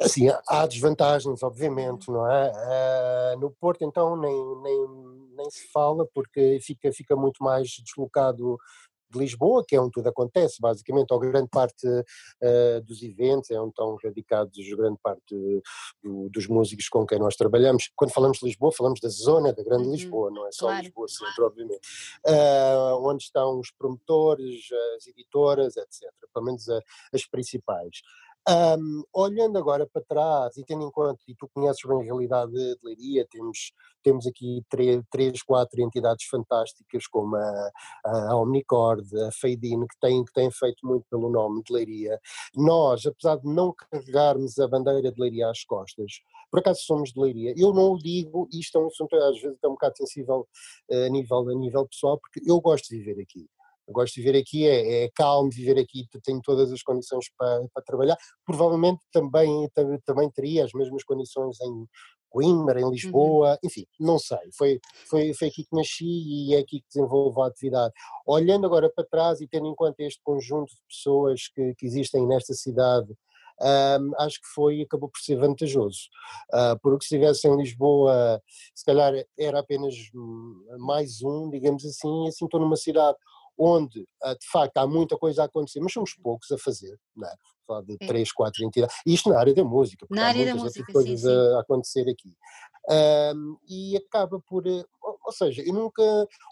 Assim, 0.00 0.28
há 0.46 0.66
desvantagens, 0.66 1.42
obviamente, 1.42 2.08
não 2.08 2.30
é? 2.30 2.52
Uh, 3.34 3.40
no 3.40 3.50
Porto, 3.50 3.82
então, 3.82 4.16
nem, 4.16 4.56
nem, 4.62 4.88
nem 5.36 5.50
se 5.50 5.66
fala, 5.72 6.06
porque 6.14 6.58
fica, 6.60 6.92
fica 6.92 7.16
muito 7.16 7.42
mais 7.42 7.68
deslocado 7.84 8.58
de 9.10 9.18
Lisboa, 9.18 9.64
que 9.66 9.74
é 9.74 9.80
onde 9.80 9.92
tudo 9.92 10.08
acontece, 10.08 10.60
basicamente, 10.60 11.12
ou 11.12 11.18
grande 11.18 11.48
parte 11.48 11.86
uh, 11.86 12.80
dos 12.84 13.02
eventos, 13.02 13.50
é 13.50 13.60
onde 13.60 13.70
estão 13.70 13.96
radicados 14.02 14.52
grande 14.76 14.98
parte 15.02 15.34
do, 16.02 16.28
dos 16.28 16.46
músicos 16.46 16.88
com 16.88 17.06
quem 17.06 17.18
nós 17.18 17.34
trabalhamos. 17.34 17.90
Quando 17.96 18.12
falamos 18.12 18.38
de 18.38 18.46
Lisboa, 18.46 18.72
falamos 18.72 19.00
da 19.00 19.08
zona 19.08 19.52
da 19.52 19.62
Grande 19.62 19.86
uhum, 19.86 19.92
Lisboa, 19.92 20.30
não 20.30 20.46
é 20.46 20.52
só 20.52 20.66
claro. 20.66 20.82
Lisboa 20.82 21.08
Centro, 21.08 21.46
obviamente. 21.46 21.88
Uh, 22.26 23.08
onde 23.08 23.24
estão 23.24 23.58
os 23.58 23.70
promotores, 23.70 24.68
as 24.96 25.06
editoras, 25.06 25.76
etc. 25.76 26.12
Pelo 26.32 26.44
menos 26.44 26.66
uh, 26.68 26.80
as 27.12 27.24
principais. 27.24 28.02
Um, 28.50 29.02
olhando 29.12 29.58
agora 29.58 29.86
para 29.86 30.02
trás 30.02 30.56
e 30.56 30.64
tendo 30.64 30.82
em 30.82 30.90
conta, 30.90 31.20
e 31.28 31.34
tu 31.34 31.46
conheces 31.52 31.82
bem 31.86 32.00
a 32.00 32.02
realidade 32.02 32.50
de 32.50 32.78
Leiria, 32.82 33.26
temos, 33.30 33.72
temos 34.02 34.26
aqui 34.26 34.64
três, 35.10 35.42
quatro 35.42 35.82
entidades 35.82 36.24
fantásticas 36.24 37.06
como 37.06 37.36
a, 37.36 37.70
a 38.06 38.36
Omnicord, 38.36 39.04
a 39.20 39.30
Feidin, 39.32 39.86
que 39.86 40.00
têm, 40.00 40.24
que 40.24 40.32
têm 40.32 40.50
feito 40.50 40.86
muito 40.86 41.04
pelo 41.10 41.28
nome 41.28 41.62
de 41.62 41.70
Leiria. 41.74 42.18
Nós, 42.56 43.04
apesar 43.04 43.36
de 43.36 43.46
não 43.46 43.74
carregarmos 43.74 44.58
a 44.58 44.66
bandeira 44.66 45.12
de 45.12 45.20
Leiria 45.20 45.50
às 45.50 45.62
costas, 45.64 46.22
por 46.50 46.60
acaso 46.60 46.80
somos 46.84 47.12
de 47.12 47.20
Leiria, 47.20 47.52
eu 47.54 47.74
não 47.74 47.92
o 47.92 47.98
digo, 47.98 48.48
isto 48.50 48.78
é 48.78 48.80
um 48.80 48.86
assunto 48.86 49.14
às 49.14 49.38
vezes 49.38 49.58
é 49.62 49.68
um 49.68 49.72
bocado 49.72 49.98
sensível 49.98 50.48
eh, 50.90 51.04
a 51.04 51.10
nível, 51.10 51.50
a 51.50 51.54
nível 51.54 51.86
pessoal, 51.86 52.18
porque 52.18 52.40
eu 52.50 52.58
gosto 52.62 52.88
de 52.88 52.98
viver 52.98 53.20
aqui 53.20 53.46
gosto 53.92 54.14
de 54.14 54.22
viver 54.22 54.38
aqui, 54.38 54.66
é, 54.66 55.04
é, 55.04 55.10
calmo 55.14 55.50
viver 55.50 55.78
aqui, 55.78 56.06
tenho 56.22 56.40
todas 56.42 56.72
as 56.72 56.82
condições 56.82 57.26
para, 57.36 57.66
para 57.72 57.82
trabalhar. 57.82 58.16
Provavelmente 58.44 59.00
também, 59.12 59.68
também 60.04 60.30
teria 60.30 60.64
as 60.64 60.72
mesmas 60.72 61.04
condições 61.04 61.60
em 61.60 61.86
Coimbra, 62.30 62.80
em 62.80 62.84
uhum. 62.84 62.90
Lisboa, 62.90 63.50
uhum. 63.52 63.56
enfim, 63.64 63.86
não 63.98 64.18
sei. 64.18 64.38
Foi, 64.56 64.80
foi, 65.08 65.32
foi 65.34 65.48
aqui 65.48 65.64
que 65.64 65.74
nasci 65.74 66.04
e 66.04 66.54
é 66.54 66.58
aqui 66.58 66.80
que 66.80 66.88
desenvolvo 66.92 67.42
a 67.42 67.48
atividade. 67.48 67.92
Olhando 68.26 68.66
agora 68.66 68.90
para 68.94 69.04
trás 69.04 69.40
e 69.40 69.48
tendo 69.48 69.66
em 69.66 69.74
conta 69.74 70.02
este 70.02 70.20
conjunto 70.22 70.70
de 70.70 70.82
pessoas 70.88 71.48
que, 71.48 71.74
que 71.74 71.86
existem 71.86 72.26
nesta 72.26 72.54
cidade, 72.54 73.12
um, 73.60 74.12
acho 74.18 74.40
que 74.40 74.48
foi 74.54 74.82
acabou 74.82 75.08
por 75.08 75.20
ser 75.20 75.36
vantajoso. 75.36 76.08
Uh, 76.52 76.78
porque 76.80 77.04
se 77.04 77.14
estivesse 77.14 77.48
em 77.48 77.56
Lisboa, 77.56 78.40
se 78.74 78.84
calhar 78.84 79.12
era 79.38 79.58
apenas 79.58 79.94
mais 80.78 81.22
um, 81.22 81.50
digamos 81.50 81.84
assim, 81.84 82.28
assim 82.28 82.44
estou 82.44 82.60
numa 82.60 82.76
cidade 82.76 83.16
onde 83.58 84.06
ah, 84.22 84.34
de 84.34 84.46
facto 84.50 84.76
há 84.76 84.86
muita 84.86 85.16
coisa 85.16 85.42
a 85.42 85.46
acontecer, 85.46 85.80
mas 85.80 85.92
somos 85.92 86.14
poucos 86.14 86.50
a 86.52 86.58
fazer, 86.58 86.98
não 87.16 87.28
é? 87.28 87.34
Falar 87.66 87.82
de 87.82 87.98
três, 87.98 88.32
quatro 88.32 88.64
entidades, 88.64 88.96
isto 89.04 89.28
na 89.28 89.38
área 89.38 89.52
da 89.52 89.64
música, 89.64 90.06
porque 90.06 90.20
na 90.20 90.30
há 90.30 90.34
muitas 90.34 90.62
música, 90.62 90.92
coisas 90.92 91.20
sim, 91.20 91.26
sim. 91.26 91.54
a 91.56 91.60
acontecer 91.60 92.08
aqui. 92.08 92.34
Um, 92.90 93.58
e 93.68 93.96
acaba 93.96 94.40
por, 94.40 94.66
eh, 94.66 94.84
ou 95.02 95.32
seja, 95.32 95.62
eu 95.62 95.74
nunca, 95.74 96.02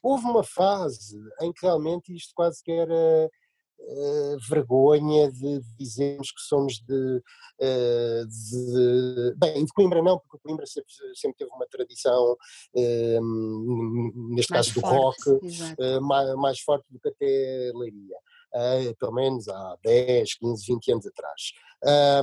houve 0.02 0.26
uma 0.26 0.44
fase 0.44 1.18
em 1.40 1.52
que 1.52 1.64
realmente 1.64 2.14
isto 2.14 2.34
quase 2.34 2.62
que 2.62 2.70
era 2.70 3.30
uh, 3.78 4.38
vergonha 4.48 5.30
de 5.30 5.60
dizermos 5.78 6.30
que 6.30 6.40
somos 6.40 6.80
de, 6.80 7.22
uh, 7.60 8.26
de, 8.26 9.34
Bem, 9.36 9.64
de 9.64 9.72
Coimbra 9.72 10.02
não, 10.02 10.18
porque 10.18 10.38
Coimbra 10.42 10.66
sempre, 10.66 10.90
sempre 11.14 11.38
teve 11.38 11.50
uma 11.50 11.66
tradição, 11.66 12.32
uh, 12.32 14.34
neste 14.34 14.52
mais 14.52 14.72
caso 14.72 14.74
do 14.74 14.80
forte, 14.80 15.30
rock, 15.30 16.02
mais, 16.02 16.34
mais, 16.36 16.60
forte 16.60 16.86
do 16.90 16.98
que 16.98 17.08
até 17.08 17.72
Leiria. 17.74 18.94
pelo 18.98 19.12
menos 19.12 19.48
há 19.48 19.76
10, 19.82 20.34
15, 20.34 20.66
20 20.66 20.92
anos 20.92 21.06
atrás. 21.06 21.42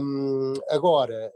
Um, 0.02 0.54
agora, 0.70 1.32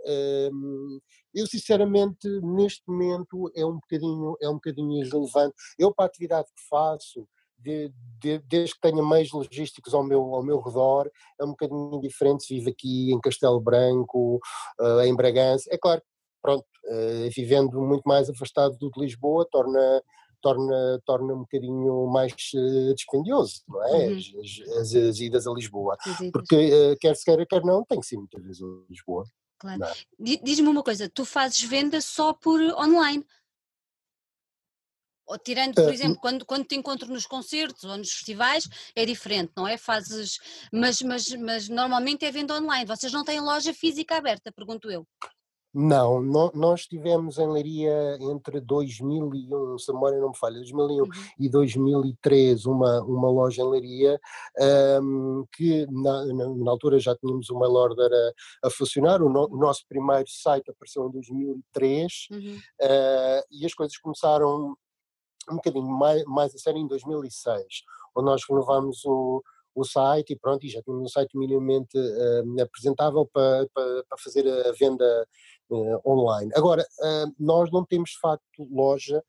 um, 0.52 1.00
eu 1.34 1.46
sinceramente 1.46 2.28
neste 2.42 2.82
momento 2.88 3.52
é 3.56 3.66
um 3.66 3.76
bocadinho 3.76 4.36
é 4.42 4.50
um 4.50 4.56
bocadinho 4.56 5.04
irrelevante. 5.04 5.56
Eu 5.78 5.94
para 5.94 6.06
a 6.06 6.08
atividade 6.08 6.48
que 6.48 6.68
faço 6.68 7.28
de, 7.58 7.92
de, 8.20 8.40
desde 8.40 8.76
que 8.76 8.82
tenha 8.82 9.04
meios 9.04 9.32
logísticos 9.32 9.94
ao 9.94 10.04
meu, 10.04 10.22
ao 10.34 10.44
meu 10.44 10.60
redor, 10.60 11.10
é 11.40 11.44
um 11.44 11.50
bocadinho 11.50 12.00
diferente 12.02 12.44
se 12.44 12.56
vive 12.56 12.72
aqui 12.72 13.12
em 13.12 13.20
Castelo 13.20 13.60
Branco, 13.60 14.40
uh, 14.80 15.02
em 15.02 15.16
Bragança. 15.16 15.70
É 15.72 15.78
claro, 15.78 16.02
pronto, 16.42 16.66
uh, 16.86 17.30
vivendo 17.36 17.82
muito 17.82 18.04
mais 18.06 18.30
afastado 18.30 18.78
do 18.78 18.92
de 18.92 19.00
Lisboa, 19.00 19.48
torna, 19.52 20.02
torna, 20.42 21.02
torna 21.06 21.34
um 21.34 21.40
bocadinho 21.40 22.08
mais 22.08 22.34
uh, 22.34 22.94
dispendioso, 22.96 23.64
não 23.68 23.84
é? 23.84 24.08
Uhum. 24.08 24.18
As, 24.18 24.78
as, 24.78 24.96
as, 24.96 25.20
idas 25.20 25.48
a 25.48 25.52
Lisboa. 25.52 25.98
Porque 26.32 26.96
quer 27.02 27.16
se 27.16 27.26
queira, 27.26 27.46
quer 27.46 27.64
não, 27.64 27.84
tem 27.84 28.00
que 28.00 28.06
ser 28.06 28.18
muitas 28.18 28.42
vezes 28.44 28.62
a 28.62 28.90
Lisboa. 28.90 29.26
Claro. 29.60 29.84
É? 29.84 29.94
Diz-me 30.20 30.68
uma 30.68 30.84
coisa, 30.84 31.10
tu 31.10 31.26
fazes 31.26 31.62
venda 31.64 32.00
só 32.00 32.32
por 32.34 32.62
online? 32.80 33.26
Ou 35.28 35.38
tirando, 35.38 35.76
por 35.76 35.86
uh, 35.86 35.94
exemplo, 35.94 36.18
quando, 36.22 36.46
quando 36.46 36.66
te 36.66 36.76
encontro 36.76 37.12
nos 37.12 37.26
concertos 37.26 37.84
ou 37.84 37.98
nos 37.98 38.12
festivais, 38.12 38.68
é 38.96 39.06
diferente, 39.06 39.52
não 39.56 39.68
é? 39.68 39.78
Fazes, 39.78 40.40
mas, 40.72 41.02
mas, 41.02 41.30
mas 41.34 41.70
normalmente 41.70 42.26
é 42.26 42.32
venda 42.32 42.56
online. 42.56 42.86
Vocês 42.86 43.12
não 43.12 43.24
têm 43.24 43.40
loja 43.40 43.74
física 43.74 44.18
aberta, 44.18 44.52
pergunto 44.52 44.90
eu. 44.90 45.06
Não, 45.80 46.22
no, 46.22 46.52
nós 46.56 46.88
tivemos 46.88 47.38
em 47.38 47.48
Leiria 47.48 48.18
entre 48.20 48.60
2001, 48.62 49.78
se 49.78 49.92
a 49.92 49.94
memória 49.94 50.20
não 50.20 50.30
me 50.30 50.38
falha, 50.38 50.56
2001 50.56 51.04
uhum. 51.04 51.10
e 51.40 51.50
2003 51.50 52.66
uma, 52.66 53.02
uma 53.04 53.30
loja 53.30 53.62
em 53.62 53.70
Leiria 53.70 54.20
um, 55.04 55.46
que 55.54 55.86
na, 55.92 56.26
na, 56.26 56.50
na, 56.50 56.72
altura 56.72 56.98
já 57.00 57.16
tínhamos 57.16 57.52
uma 57.52 57.70
order 57.70 58.10
a, 58.12 58.68
a 58.68 58.72
funcionar, 58.72 59.22
o, 59.22 59.30
no, 59.30 59.46
o, 59.52 59.58
nosso 59.58 59.84
primeiro 59.88 60.28
site 60.28 60.72
apareceu 60.72 61.08
em 61.08 61.12
2003 61.12 62.28
uhum. 62.32 62.58
uh, 62.82 63.44
e 63.52 63.64
as 63.64 63.74
coisas 63.76 63.98
começaram 63.98 64.76
um 65.50 65.56
bocadinho 65.56 65.88
mais, 65.88 66.24
mais 66.26 66.54
a 66.54 66.58
sério 66.58 66.80
em 66.80 66.88
2006, 66.88 67.84
onde 68.16 68.26
nós 68.26 68.42
renovámos 68.48 69.04
o, 69.06 69.44
o 69.76 69.84
site 69.84 70.34
e 70.34 70.36
pronto, 70.36 70.66
e 70.66 70.70
já 70.70 70.82
tínhamos 70.82 71.06
um 71.06 71.10
site 71.10 71.38
minimamente 71.38 71.98
uh, 71.98 72.62
apresentável 72.62 73.26
para, 73.26 73.68
para, 73.74 74.04
para, 74.04 74.18
fazer 74.18 74.48
a 74.48 74.72
venda 74.74 75.28
uh, 75.70 76.02
online. 76.10 76.52
Agora, 76.56 76.84
uh, 77.00 77.34
nós 77.40 77.72
não 77.72 77.86
temos 77.86 78.12
de 78.12 78.20
facto 78.20 78.68
loja 78.72 79.24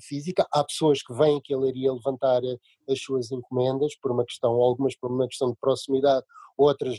física, 0.00 0.46
há 0.52 0.64
pessoas 0.64 1.02
que 1.02 1.12
vêm 1.14 1.38
aqui 1.38 1.52
a 1.54 1.58
Leiria 1.58 1.92
levantar 1.92 2.40
as 2.88 3.00
suas 3.00 3.30
encomendas 3.30 3.94
por 4.00 4.10
uma 4.10 4.24
questão, 4.24 4.52
algumas 4.52 4.96
por 4.96 5.10
uma 5.10 5.26
questão 5.26 5.50
de 5.50 5.56
proximidade, 5.60 6.24
outras 6.56 6.98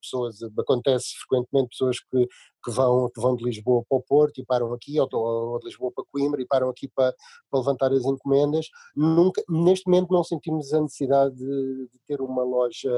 pessoas, 0.00 0.38
acontece 0.58 1.14
frequentemente 1.28 1.70
pessoas 1.70 1.98
que, 2.00 2.26
que, 2.64 2.70
vão, 2.70 3.08
que 3.14 3.20
vão 3.20 3.36
de 3.36 3.44
Lisboa 3.44 3.84
para 3.88 3.98
o 3.98 4.02
Porto 4.02 4.40
e 4.40 4.44
param 4.44 4.72
aqui, 4.72 4.98
ou, 5.00 5.08
ou 5.12 5.58
de 5.58 5.66
Lisboa 5.66 5.92
para 5.94 6.04
Coimbra 6.10 6.40
e 6.42 6.46
param 6.46 6.68
aqui 6.68 6.88
para, 6.88 7.14
para 7.50 7.60
levantar 7.60 7.92
as 7.92 8.04
encomendas. 8.04 8.66
Nunca, 8.94 9.42
neste 9.48 9.86
momento 9.88 10.12
não 10.12 10.24
sentimos 10.24 10.72
a 10.72 10.80
necessidade 10.80 11.34
de, 11.34 11.88
de 11.92 11.98
ter 12.06 12.20
uma 12.20 12.42
loja 12.42 12.92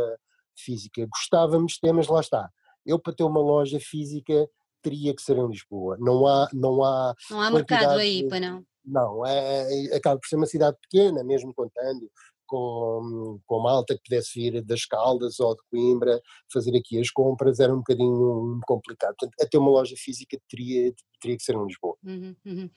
física. 0.56 1.06
Gostávamos 1.11 1.75
de 1.75 1.80
ter, 1.80 1.92
mas 1.92 2.08
lá 2.08 2.20
está. 2.20 2.50
Eu 2.84 2.99
para 2.99 3.14
ter 3.14 3.25
uma 3.25 3.40
loja 3.40 3.78
física 3.80 4.49
teria 4.85 5.14
que 5.14 5.23
ser 5.23 5.37
em 5.38 5.49
Lisboa. 5.49 5.97
Não 5.99 6.26
há 6.26 6.49
não 6.53 6.85
há 6.85 7.14
não 7.31 7.41
há 7.41 7.50
mercado 7.50 7.99
aí, 7.99 8.29
para 8.29 8.41
não. 8.41 8.64
Não, 8.85 9.26
é, 9.26 9.87
é, 9.87 9.97
acaba 9.97 10.21
por 10.21 10.29
ser 10.29 10.37
uma 10.37 10.47
cidade 10.47 10.76
pequena, 10.83 11.25
mesmo 11.25 11.55
contando 11.55 12.11
com, 12.47 13.41
com 13.47 13.61
malta 13.61 13.95
que 13.95 14.03
pudesse 14.03 14.33
vir 14.35 14.63
das 14.63 14.85
Caldas 14.85 15.41
ou 15.41 15.55
de 15.55 15.63
Coimbra 15.71 16.21
fazer 16.53 16.77
aqui 16.77 17.01
as 17.01 17.11
compras 17.11 17.61
era 17.61 17.73
um 17.73 17.79
bocadinho 17.79 18.61
complicado. 18.67 19.15
Portanto, 19.19 19.35
até 19.41 19.59
uma 19.59 19.71
loja 19.71 19.95
física 19.97 20.39
teria, 20.49 20.93
teria 21.21 21.37
que 21.37 21.43
ser 21.43 21.55
em 21.55 21.67
Lisboa. 21.67 21.97
Uhum, 22.05 22.37
uhum. 22.45 22.71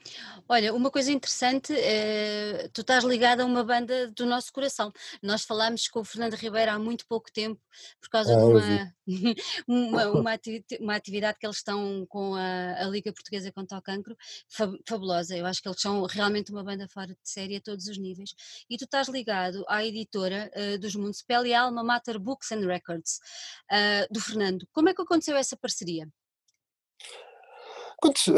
Olha, 0.48 0.74
uma 0.74 0.90
coisa 0.90 1.12
interessante, 1.12 1.74
é, 1.74 2.70
tu 2.74 2.82
estás 2.82 3.04
ligada 3.04 3.44
a 3.44 3.46
uma 3.46 3.64
banda 3.64 4.12
do 4.12 4.26
nosso 4.26 4.52
coração. 4.52 4.92
Nós 5.22 5.44
falámos 5.44 5.88
com 5.88 6.00
o 6.00 6.06
Fernando 6.06 6.34
Ribeiro 6.34 6.72
há 6.72 6.80
muito 6.80 7.06
pouco 7.08 7.32
tempo 7.32 7.62
por 8.02 8.10
causa 8.10 8.34
ah, 8.34 8.38
de 8.38 8.46
uma, 9.68 10.08
uma, 10.08 10.12
uma, 10.12 10.40
uma, 10.80 10.96
atividade 10.96 11.38
que 11.40 11.46
eles 11.46 11.58
estão 11.58 12.06
com 12.08 12.36
a, 12.36 12.84
a 12.84 12.88
Liga 12.88 13.14
Portuguesa 13.14 13.52
contra 13.52 13.78
o 13.78 13.82
Cancro, 13.82 14.16
fabulosa. 14.88 15.36
Eu 15.36 15.46
acho 15.46 15.62
que 15.62 15.68
eles 15.68 15.82
são 15.82 16.06
realmente 16.06 16.52
uma 16.52 16.64
banda 16.64 16.88
fora 16.88 17.08
de 17.08 17.18
série 17.24 17.58
a 17.58 17.62
todos 17.62 17.88
os 17.88 17.98
níveis. 17.98 18.34
E 18.70 18.78
tu 18.78 18.86
estás 18.86 19.08
ligado 19.08 19.57
à 19.68 19.86
editora 19.86 20.52
uh, 20.56 20.80
dos 20.80 20.96
Municipal 20.96 21.46
e 21.46 21.54
Alma 21.54 21.84
Mater 21.84 22.20
Books 22.20 22.52
and 22.52 22.66
Records, 22.66 23.20
uh, 23.72 24.14
do 24.14 24.20
Fernando. 24.20 24.68
Como 24.72 24.90
é 24.90 24.94
que 24.94 25.02
aconteceu 25.02 25.36
essa 25.36 25.58
parceria? 25.58 26.08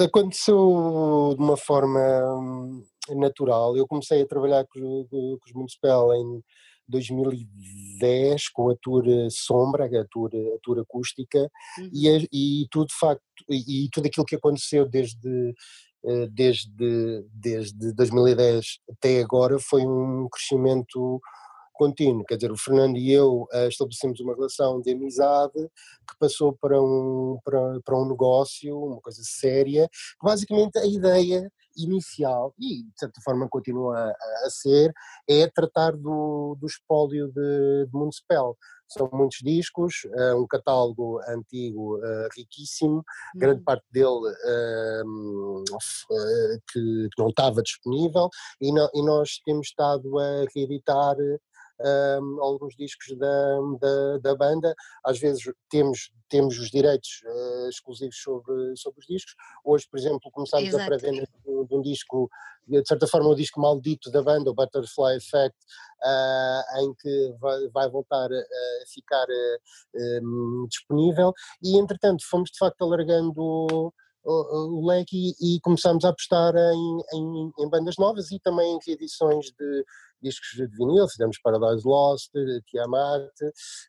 Aconteceu 0.02 1.36
de 1.38 1.44
uma 1.44 1.58
forma 1.58 2.00
hum, 2.40 2.86
natural. 3.10 3.76
Eu 3.76 3.88
comecei 3.88 4.22
a 4.22 4.28
trabalhar 4.28 4.66
com, 4.68 5.06
com 5.10 5.38
os 5.46 5.54
Municipal 5.54 6.14
em 6.14 6.42
2010 6.90 8.50
com 8.50 8.70
a 8.70 8.76
tour 8.82 9.06
Sombra, 9.30 9.86
a 9.86 10.06
tour, 10.10 10.32
a 10.34 10.60
tour 10.64 10.80
acústica, 10.80 11.50
uhum. 11.78 11.90
e, 11.94 12.64
e 12.64 12.68
tudo 12.70 12.88
de 12.88 12.96
facto, 12.96 13.24
e, 13.50 13.86
e 13.86 13.90
tudo 13.90 14.08
aquilo 14.08 14.26
que 14.26 14.36
aconteceu 14.36 14.88
desde 14.88 15.54
desde, 16.32 17.25
desde 17.34 17.94
2010 17.94 18.79
até 18.89 19.22
agora 19.22 19.58
foi 19.60 19.86
um 19.86 20.27
crescimento 20.29 21.22
contínuo, 21.79 22.25
quer 22.25 22.36
dizer, 22.36 22.51
o 22.51 22.58
Fernando 22.58 22.98
e 22.98 23.10
eu 23.10 23.48
uh, 23.53 23.68
estabelecemos 23.70 24.20
uma 24.20 24.36
relação 24.36 24.82
de 24.82 24.91
amizade 24.91 25.53
que 26.06 26.18
passou 26.20 26.51
para 26.51 26.79
um, 26.82 27.39
para, 27.41 27.79
para 27.86 27.98
um 27.98 28.10
negócio, 28.10 28.77
uma 28.77 29.00
coisa 29.00 29.22
séria, 29.24 29.89
basicamente 30.22 30.77
a 30.77 30.86
ideia 30.86 31.50
inicial, 31.78 32.54
e 32.60 32.84
de 32.84 32.94
certa 32.96 33.22
forma 33.22 33.48
continua 33.50 33.98
a, 33.98 34.46
a 34.46 34.50
ser, 34.50 34.94
é 35.28 35.48
tratar 35.48 35.92
do, 35.92 36.58
do 36.60 36.68
espólio 36.68 37.28
de, 37.28 37.86
de 37.86 37.94
Municipal. 37.94 38.58
São 38.88 39.08
muitos 39.14 39.38
discos, 39.44 40.04
uh, 40.06 40.42
um 40.42 40.48
catálogo 40.48 41.20
antigo 41.28 41.98
uh, 41.98 42.28
riquíssimo, 42.36 42.96
uhum. 42.96 43.04
grande 43.36 43.62
parte 43.62 43.86
dele 43.92 44.08
uh, 44.08 45.64
que, 46.72 47.10
que, 47.14 47.22
não 47.22 47.30
estava 47.30 47.62
disponível, 47.62 48.30
e, 48.60 48.74
no, 48.74 48.90
e 48.96 49.04
nós 49.04 49.40
temos 49.46 49.68
estado 49.68 50.18
a 50.18 50.46
reeditar 50.56 51.16
um, 51.80 52.44
alguns 52.44 52.76
discos 52.76 53.18
da, 53.18 53.60
da, 53.80 54.18
da, 54.20 54.36
banda. 54.36 54.76
Às 55.04 55.20
vezes 55.20 55.44
temos, 55.70 56.12
temos 56.30 56.58
os 56.60 56.70
direitos 56.70 57.22
uh, 57.26 57.70
exclusivos 57.70 58.22
sobre, 58.22 58.76
sobre 58.76 59.00
os 59.00 59.06
discos. 59.08 59.36
Hoje, 59.64 59.88
por 59.90 60.00
exemplo, 60.00 60.32
começámos 60.32 60.68
Exato. 60.68 60.84
a 60.84 60.88
pré-venda 60.88 61.24
de, 61.24 61.68
de, 61.68 61.76
um 61.76 61.82
disco, 61.82 62.30
de 62.68 62.86
certa 62.86 63.08
forma, 63.08 63.30
um 63.30 63.36
disco 63.36 63.62
maldito 63.62 64.12
da 64.12 64.22
banda, 64.22 64.50
o 64.50 64.54
Butterfly 64.54 65.18
Effect, 65.18 65.58
uh, 66.04 66.82
em 66.82 66.94
que 66.96 67.36
vai, 67.40 67.68
vai 67.70 67.90
voltar 67.90 68.30
a, 68.32 68.88
ficar 68.94 69.26
uh, 69.26 70.24
um, 70.24 70.66
disponível. 70.68 71.34
E, 71.64 71.78
entretanto, 71.78 72.24
fomos 72.30 72.50
de 72.52 72.58
facto 72.58 72.84
alargando 72.84 73.94
o, 74.24 74.86
leque 74.86 75.34
e, 75.40 75.56
e 75.56 75.60
começámos 75.62 76.06
a 76.06 76.10
apostar 76.10 76.54
em, 76.56 76.98
em, 77.14 77.52
em, 77.60 77.70
bandas 77.70 77.96
novas 77.98 78.32
e 78.32 78.40
também 78.40 78.76
em 78.76 78.80
reedições 78.86 79.48
de 79.58 79.86
discos 80.22 80.50
de 80.56 80.68
vinil, 80.68 81.08
fizemos 81.08 81.40
Paradise 81.42 81.88
Lost, 81.88 82.32
Tiamat, 82.68 83.32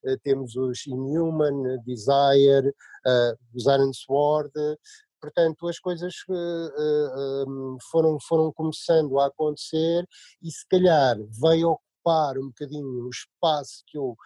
eh, 0.05 0.17
temos 0.23 0.55
os 0.55 0.87
Inhuman, 0.87 1.79
Desire, 1.85 2.69
uh, 2.69 3.37
os 3.53 3.67
Iron 3.67 3.93
Sword, 3.93 4.53
portanto 5.21 5.69
as 5.69 5.79
coisas 5.79 6.15
uh, 6.29 7.45
uh, 7.45 7.77
foram, 7.91 8.19
foram 8.21 8.53
começando 8.53 9.19
a 9.19 9.27
acontecer 9.27 10.07
e 10.43 10.51
se 10.51 10.67
calhar 10.69 11.17
veio 11.41 11.77
ocupar 12.01 12.39
um 12.39 12.49
bocadinho 12.49 13.07
o 13.07 13.11
espaço 13.11 13.83
que 13.87 13.99
eu 13.99 14.17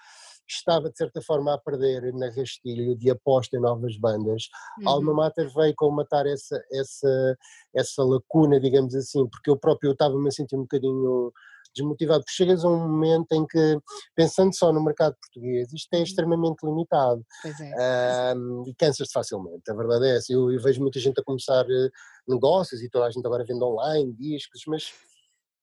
estava 0.48 0.90
de 0.90 0.96
certa 0.96 1.20
forma 1.22 1.54
a 1.54 1.58
perder 1.58 2.12
na 2.14 2.30
rastilho 2.30 2.96
de 2.96 3.10
aposta 3.10 3.56
em 3.56 3.60
novas 3.60 3.96
bandas. 3.96 4.48
Uhum. 4.80 4.88
Alma 4.88 5.14
Mater 5.14 5.52
veio 5.52 5.74
matar 5.90 6.26
essa, 6.26 6.62
essa, 6.72 7.36
essa 7.74 8.04
lacuna, 8.04 8.60
digamos 8.60 8.94
assim, 8.94 9.26
porque 9.28 9.50
eu 9.50 9.56
próprio 9.56 9.92
estava-me 9.92 10.28
a 10.28 10.30
sentir 10.30 10.56
um 10.56 10.62
bocadinho 10.62 11.32
desmotivado, 11.74 12.20
porque 12.20 12.36
chegas 12.36 12.64
a 12.64 12.68
um 12.68 12.88
momento 12.88 13.32
em 13.32 13.44
que, 13.44 13.78
pensando 14.14 14.54
só 14.54 14.72
no 14.72 14.84
mercado 14.84 15.16
português, 15.20 15.72
isto 15.72 15.92
é 15.92 15.96
uhum. 15.96 16.02
extremamente 16.04 16.64
limitado 16.64 17.26
é. 17.44 18.34
um, 18.36 18.62
e 18.68 18.74
cansas-te 18.74 19.12
facilmente, 19.12 19.68
a 19.68 19.74
verdade 19.74 20.06
é 20.06 20.16
essa. 20.16 20.32
Eu, 20.32 20.52
eu, 20.52 20.60
vejo 20.60 20.80
muita 20.80 21.00
gente 21.00 21.18
a 21.20 21.24
começar 21.24 21.64
uh, 21.64 21.90
negócios 22.28 22.80
e 22.80 22.88
toda 22.88 23.06
a 23.06 23.10
gente 23.10 23.26
agora 23.26 23.44
vende 23.44 23.64
online, 23.64 24.12
discos, 24.12 24.62
mas 24.68 24.92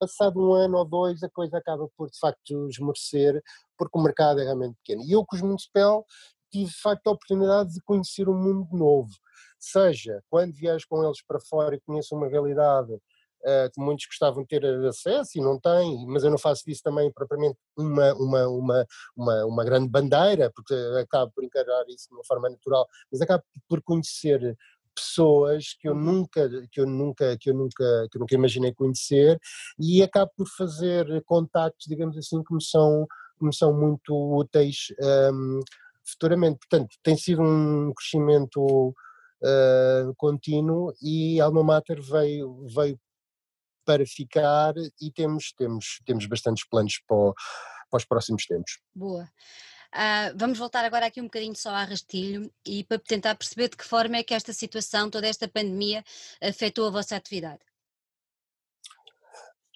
passado 0.01 0.41
um 0.41 0.53
ano 0.53 0.77
ou 0.79 0.86
dois 0.86 1.22
a 1.22 1.29
coisa 1.29 1.60
acaba 1.60 1.88
por 1.96 2.10
de 2.10 2.17
facto 2.17 2.67
esmorecer, 2.67 3.41
porque 3.77 3.98
o 3.98 4.01
mercado 4.01 4.41
é 4.41 4.43
realmente 4.43 4.75
pequeno. 4.84 5.03
E 5.03 5.12
eu 5.12 5.24
com 5.24 5.36
os 5.36 5.41
Municipal 5.41 6.03
tive 6.51 6.65
de 6.65 6.81
facto 6.81 7.08
a 7.08 7.12
oportunidade 7.12 7.74
de 7.74 7.81
conhecer 7.81 8.27
um 8.27 8.38
mundo 8.38 8.67
novo, 8.75 9.12
seja 9.60 10.22
quando 10.29 10.53
viajo 10.53 10.86
com 10.89 11.03
eles 11.05 11.24
para 11.25 11.39
fora 11.39 11.75
e 11.75 11.81
conheço 11.81 12.15
uma 12.15 12.27
realidade 12.27 12.91
uh, 12.93 13.72
que 13.74 13.79
muitos 13.79 14.05
gostavam 14.08 14.43
de 14.43 14.50
ter 14.50 14.65
acesso 14.86 15.38
e 15.38 15.41
não 15.41 15.60
têm, 15.60 16.05
mas 16.08 16.24
eu 16.24 16.31
não 16.31 16.38
faço 16.38 16.63
disso 16.65 16.81
também 16.84 17.12
propriamente 17.12 17.58
uma, 17.77 18.13
uma, 18.15 18.48
uma, 18.48 18.86
uma, 19.15 19.46
uma 19.46 19.63
grande 19.63 19.88
bandeira, 19.88 20.51
porque 20.53 20.74
acabo 21.00 21.31
por 21.34 21.43
encarar 21.43 21.86
isso 21.88 22.10
de 22.10 22.15
uma 22.15 22.24
forma 22.25 22.50
natural, 22.50 22.88
mas 23.12 23.22
acabo 23.22 23.43
por 23.70 23.81
conhecer 23.81 24.58
pessoas 24.95 25.74
que 25.79 25.88
eu 25.88 25.93
uhum. 25.93 26.01
nunca 26.01 26.50
que 26.71 26.81
eu 26.81 26.86
nunca 26.86 27.38
que 27.38 27.50
eu 27.50 27.53
nunca 27.53 28.07
que 28.10 28.17
eu 28.17 28.19
nunca 28.19 28.36
imaginei 28.36 28.74
conhecer 28.74 29.39
e 29.79 30.01
acabo 30.01 30.31
por 30.36 30.48
fazer 30.48 31.24
contactos 31.25 31.86
digamos 31.88 32.17
assim 32.17 32.43
que 32.43 32.53
me 32.53 32.63
são 32.63 33.07
que 33.38 33.45
me 33.45 33.55
são 33.55 33.74
muito 33.74 34.13
úteis 34.13 34.93
um, 35.33 35.60
futuramente. 36.05 36.60
Portanto 36.60 36.95
tem 37.03 37.17
sido 37.17 37.41
um 37.41 37.93
crescimento 37.93 38.89
uh, 38.89 40.13
contínuo 40.17 40.93
e 41.01 41.39
Alma 41.39 41.63
Mater 41.63 42.01
veio 42.01 42.65
veio 42.67 43.00
para 43.86 44.05
ficar 44.05 44.74
e 45.01 45.12
temos 45.12 45.53
temos 45.57 46.00
temos 46.05 46.25
bastantes 46.27 46.67
planos 46.67 47.01
para, 47.07 47.33
para 47.89 47.98
os 47.98 48.05
próximos 48.05 48.45
tempos. 48.45 48.79
Boa 48.95 49.27
Uh, 49.93 50.31
vamos 50.38 50.57
voltar 50.57 50.86
agora 50.86 51.07
aqui 51.07 51.19
um 51.19 51.25
bocadinho 51.25 51.55
só 51.55 51.71
a 51.71 51.83
Rastilho 51.83 52.50
e 52.65 52.83
para 52.86 52.98
tentar 52.98 53.36
perceber 53.36 53.67
de 53.69 53.75
que 53.75 53.83
forma 53.83 54.17
é 54.17 54.24
que 54.24 54.33
esta 54.33 54.53
situação, 54.53 55.10
toda 55.10 55.27
esta 55.27 55.50
pandemia, 55.50 56.03
afetou 56.41 56.88
a 56.88 56.89
vossa 56.89 57.15
atividade. 57.15 57.60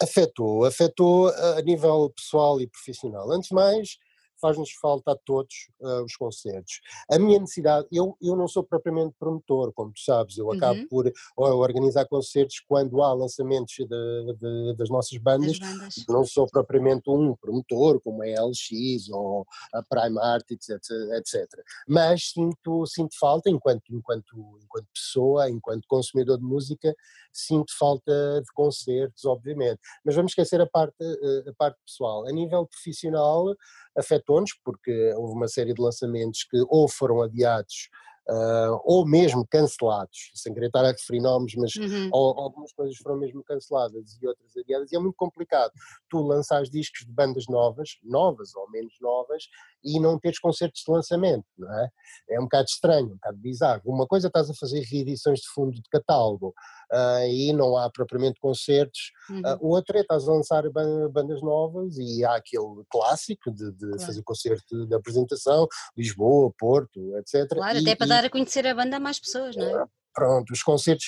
Afetou, 0.02 0.66
afetou 0.66 1.30
a 1.30 1.62
nível 1.62 2.10
pessoal 2.16 2.60
e 2.62 2.68
profissional. 2.68 3.30
Antes 3.32 3.50
de 3.50 3.56
mais, 3.56 3.98
faz-nos 4.46 4.72
falta 4.74 5.14
a 5.14 5.16
todos 5.16 5.70
uh, 5.80 6.04
os 6.04 6.16
concertos. 6.16 6.82
A 7.10 7.18
minha 7.18 7.40
necessidade, 7.40 7.88
eu, 7.92 8.16
eu 8.22 8.36
não 8.36 8.48
sou 8.48 8.64
propriamente 8.64 9.16
promotor, 9.18 9.74
como 9.74 9.92
tu 9.92 10.00
sabes, 10.02 10.38
eu 10.38 10.52
acabo 10.52 10.80
uhum. 10.82 10.88
por 10.88 11.12
organizar 11.36 12.06
concertos 12.06 12.60
quando 12.68 13.02
há 13.02 13.12
lançamentos 13.12 13.74
de, 13.76 14.34
de, 14.40 14.76
das 14.78 14.90
nossas 14.90 15.18
bandas, 15.18 15.58
bandas, 15.58 15.96
não 16.08 16.24
sou 16.24 16.48
propriamente 16.48 17.10
um 17.10 17.36
promotor, 17.36 18.00
como 18.02 18.22
a 18.22 18.26
LX 18.26 19.10
ou 19.10 19.48
a 19.74 19.82
Prime 19.82 20.20
Artists, 20.20 20.70
etc, 20.70 20.92
etc. 21.18 21.64
Mas 21.88 22.32
sinto, 22.32 22.86
sinto 22.86 23.18
falta, 23.18 23.50
enquanto, 23.50 23.84
enquanto, 23.90 24.60
enquanto 24.64 24.88
pessoa, 24.94 25.50
enquanto 25.50 25.88
consumidor 25.88 26.38
de 26.38 26.44
música, 26.44 26.96
sinto 27.34 27.74
falta 27.78 28.42
de 28.42 28.52
concertos, 28.54 29.26
obviamente. 29.26 29.80
Mas 30.04 30.16
vamos 30.16 30.32
esquecer 30.32 30.62
a 30.62 30.68
parte, 30.68 30.96
eh, 31.02 31.50
a 31.50 31.54
parte 31.58 31.78
pessoal. 31.86 32.28
A 32.28 32.32
nível 32.32 32.66
profissional, 32.68 33.56
afetou-nos, 33.98 34.52
porque 34.64 35.14
houve 35.16 35.34
uma 35.34 35.48
série 35.48 35.74
de 35.74 35.82
lançamentos 35.82 36.44
que 36.44 36.58
ou 36.70 36.88
foram 36.88 37.22
adiados 37.22 37.90
uh, 38.30 38.80
ou 38.84 39.06
mesmo 39.06 39.46
cancelados, 39.48 40.32
sem 40.34 40.54
querer 40.54 40.68
estar 40.68 40.84
a 40.84 40.92
referir 40.92 41.22
nomes, 41.22 41.54
mas 41.56 41.76
uhum. 41.76 42.10
ou, 42.12 42.40
algumas 42.40 42.74
coisas 42.74 42.98
foram 42.98 43.18
mesmo 43.18 43.44
canceladas 43.44 44.18
e 44.22 44.28
outras 44.28 44.56
adiadas, 44.58 44.92
e 44.92 44.96
é 44.96 45.00
muito 45.00 45.16
complicado 45.16 45.72
tu 46.10 46.22
lançares 46.22 46.70
discos 46.70 47.06
de 47.06 47.12
bandas 47.12 47.46
novas, 47.48 47.98
novas 48.04 48.56
ou 48.56 48.70
menos 48.70 48.94
novas, 49.02 49.44
e 49.84 50.00
não 50.00 50.20
teres 50.20 50.40
concertos 50.40 50.82
de 50.86 50.92
lançamento, 50.92 51.46
não 51.58 51.72
é? 51.80 51.90
É 52.32 52.40
um 52.40 52.44
bocado 52.44 52.66
estranho, 52.66 53.08
um 53.08 53.16
bocado 53.16 53.38
bizarro. 53.38 53.82
Uma 53.86 54.08
coisa 54.08 54.28
estás 54.28 54.50
a 54.50 54.54
fazer 54.54 54.82
reedições 54.82 55.40
de 55.40 55.48
fundo 55.50 55.76
de 55.76 55.90
catálogo 55.92 56.54
uh, 56.92 57.28
e 57.28 57.54
não 57.54 57.78
há 57.78 57.90
propriamente 57.90 58.40
concertos, 58.40 59.12
uhum. 59.30 59.40
uh, 59.40 59.58
outra 59.62 60.00
é 60.00 60.02
estás 60.02 60.28
a 60.28 60.32
lançar 60.32 60.64
bandas 61.12 61.42
novas 61.42 61.98
e 61.98 62.24
há 62.24 62.36
aquele 62.36 62.84
clássico 62.90 63.52
de, 63.52 63.72
de 63.72 63.88
claro. 63.88 64.00
fazer 64.02 64.24
concerto 64.24 64.88
de 64.88 64.96
apresentação, 64.96 65.68
Lisboa, 65.98 66.52
Porto, 66.58 67.18
etc. 67.18 67.48
Claro, 67.50 67.78
e, 67.78 67.82
até 67.82 67.96
para 67.96 68.06
e, 68.06 68.10
dar 68.10 68.26
a 68.26 68.30
conhecer 68.30 68.68
a 68.68 68.76
banda 68.76 68.98
a 68.98 69.00
mais 69.00 69.20
pessoas, 69.20 69.56
não 69.56 69.66
é? 69.66 69.86
Pronto, 70.14 70.52
os 70.52 70.64
concertos 70.64 71.08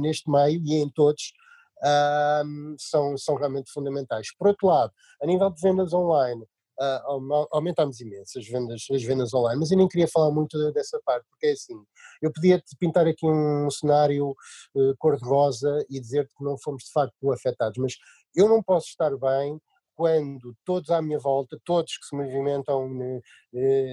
neste 0.00 0.28
meio 0.28 0.60
e 0.64 0.74
em 0.74 0.90
todos 0.90 1.32
uh, 1.78 2.74
são, 2.78 3.16
são 3.16 3.36
realmente 3.36 3.70
fundamentais. 3.70 4.34
Por 4.36 4.48
outro 4.48 4.66
lado, 4.66 4.92
a 5.22 5.26
nível 5.26 5.50
de 5.50 5.60
vendas 5.60 5.92
online, 5.92 6.44
uh, 6.80 7.48
aumentámos 7.50 8.00
imenso 8.00 8.38
as 8.38 8.46
vendas, 8.46 8.86
as 8.90 9.02
vendas 9.02 9.34
online, 9.34 9.60
mas 9.60 9.70
eu 9.70 9.78
nem 9.78 9.88
queria 9.88 10.08
falar 10.08 10.30
muito 10.30 10.56
dessa 10.72 11.00
parte, 11.04 11.26
porque 11.28 11.46
é 11.46 11.52
assim, 11.52 11.74
eu 12.20 12.32
podia-te 12.32 12.76
pintar 12.78 13.06
aqui 13.06 13.26
um 13.26 13.70
cenário 13.70 14.30
uh, 14.30 14.94
cor-de-rosa 14.98 15.84
e 15.90 16.00
dizer-te 16.00 16.34
que 16.36 16.44
não 16.44 16.56
fomos 16.58 16.84
de 16.84 16.92
facto 16.92 17.32
afetados, 17.32 17.78
mas 17.78 17.94
eu 18.34 18.48
não 18.48 18.62
posso 18.62 18.88
estar 18.88 19.16
bem 19.16 19.60
quando 19.94 20.56
todos 20.64 20.90
à 20.90 21.02
minha 21.02 21.18
volta, 21.18 21.60
todos 21.64 21.96
que 21.96 22.06
se 22.06 22.16
movimentam 22.16 22.88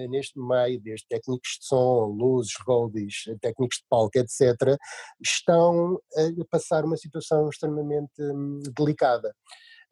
neste 0.10 0.40
meio, 0.40 0.82
desde 0.82 1.06
técnicos 1.08 1.58
de 1.60 1.68
som, 1.68 2.06
luzes, 2.06 2.54
roadies, 2.66 3.26
técnicos 3.42 3.78
de 3.78 3.84
palco, 3.90 4.18
etc., 4.18 4.78
estão 5.22 6.00
a 6.18 6.46
passar 6.50 6.86
uma 6.86 6.98
situação 6.98 7.50
extremamente 7.50 8.14
hum, 8.20 8.60
delicada. 8.76 9.36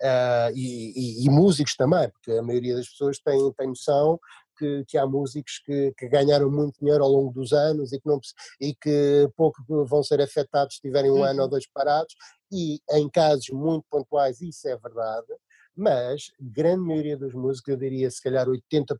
Uh, 0.02 0.54
e, 0.56 0.94
e, 0.96 1.26
e, 1.26 1.30
músicos 1.30 1.76
também, 1.76 2.08
porque 2.12 2.32
a 2.32 2.44
maioria 2.44 2.76
das 2.76 2.88
pessoas 2.88 3.18
tem, 3.18 3.52
tem 3.54 3.68
noção 3.68 4.20
que, 4.58 4.86
que, 4.88 4.98
há 4.98 5.08
músicos 5.08 5.60
que, 5.66 5.92
que, 5.98 6.08
ganharam 6.08 6.52
muito 6.52 6.80
dinheiro 6.80 7.04
ao 7.04 7.10
longo 7.10 7.34
dos 7.34 7.52
anos 7.52 7.92
e 7.92 8.00
que, 8.00 8.08
não, 8.08 8.20
e 8.62 8.76
que 8.76 9.28
pouco 9.36 9.58
vão 9.86 10.04
ser 10.04 10.22
afetados 10.22 10.76
se 10.76 10.82
tiverem 10.82 11.10
um 11.10 11.16
uhum. 11.16 11.24
ano 11.24 11.42
ou 11.42 11.50
dois 11.50 11.68
parados, 11.72 12.16
e 12.52 12.80
em 12.92 13.10
casos 13.10 13.50
muito 13.50 13.86
pontuais 13.90 14.40
isso 14.40 14.68
é 14.68 14.78
verdade, 14.78 15.28
mas 15.76 16.32
grande 16.40 16.84
maioria 16.84 17.18
dos 17.18 17.34
músicos, 17.34 17.70
eu 17.70 17.78
diria 17.78 18.10
se 18.12 18.22
calhar 18.22 18.48
80%, 18.48 18.96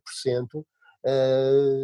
Uh, 0.54 0.64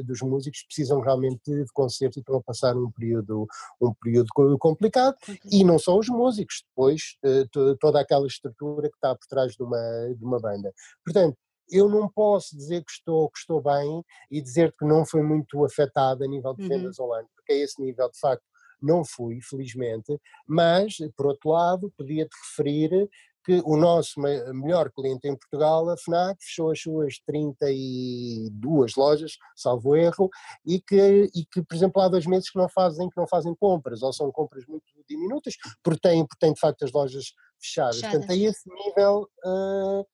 dos 0.07 0.21
músicos 0.23 0.65
precisam 0.65 1.01
realmente 1.01 1.41
de 1.45 1.73
concerto 1.73 2.19
e 2.19 2.21
estão 2.21 2.37
a 2.37 2.43
passar 2.43 2.77
um 2.77 2.91
período, 2.91 3.47
um 3.81 3.93
período 3.95 4.29
complicado 4.59 5.17
e 5.51 5.65
não 5.65 5.79
só 5.79 5.99
os 5.99 6.09
músicos, 6.09 6.65
depois 6.69 7.17
uh, 7.25 7.77
toda 7.79 8.01
aquela 8.01 8.27
estrutura 8.27 8.89
que 8.89 8.97
está 8.97 9.15
por 9.15 9.27
trás 9.27 9.53
de 9.53 9.63
uma, 9.63 10.15
de 10.17 10.25
uma 10.25 10.41
banda. 10.41 10.73
Portanto, 11.05 11.37
eu 11.71 11.89
não 11.89 12.09
posso 12.09 12.57
dizer 12.57 12.85
que 12.85 12.93
estou, 12.93 13.31
que 13.31 13.39
estou 13.39 13.63
bem 13.63 14.05
e 14.31 14.41
dizer 14.41 14.73
que 14.79 14.85
não 14.85 15.05
foi 15.07 15.23
muito 15.23 15.65
afetado 15.65 16.25
a 16.25 16.27
nível 16.27 16.55
de 16.55 16.63
uhum. 16.63 16.69
vendas 16.69 16.99
uhum. 16.99 17.07
online, 17.07 17.29
porque 17.35 17.53
a 17.53 17.57
esse 17.57 17.81
nível 17.81 18.11
de 18.11 18.19
facto 18.19 18.45
não 18.83 19.03
fui, 19.03 19.41
felizmente, 19.41 20.21
mas, 20.47 20.99
por 21.17 21.27
outro 21.27 21.51
lado, 21.51 21.93
podia-te 21.97 22.37
referir 22.45 23.09
que 23.45 23.61
o 23.65 23.77
nosso 23.77 24.21
melhor 24.21 24.91
cliente 24.91 25.29
em 25.29 25.37
Portugal, 25.37 25.89
a 25.91 25.97
FNAC, 25.97 26.43
fechou 26.43 26.71
as 26.71 26.81
suas 26.81 27.19
32 27.27 28.97
lojas, 28.97 29.37
salvo 29.55 29.95
erro, 29.95 30.31
e 30.65 30.81
que, 30.81 31.31
e 31.35 31.45
que, 31.45 31.63
por 31.63 31.75
exemplo, 31.75 32.01
há 32.01 32.09
dois 32.09 32.27
meses 32.27 32.51
que 32.51 32.59
não 32.59 32.69
fazem, 32.69 33.09
que 33.11 33.17
não 33.17 33.27
fazem 33.27 33.55
compras, 33.55 34.03
ou 34.03 34.13
são 34.13 34.33
compras 34.33 34.65
muito 34.67 34.85
diminutas, 35.09 35.55
porque 35.83 36.01
têm, 36.01 36.27
porque 36.27 36.41
têm 36.41 36.55
de 36.55 36.61
facto 36.61 36.85
as 36.85 36.93
lojas 36.93 37.33
fechadas. 37.61 37.97
Fechadas. 37.97 38.01
Portanto, 38.01 38.31
a 38.31 38.37
esse 38.37 38.69
nível 38.71 39.29
uh, 39.45 40.07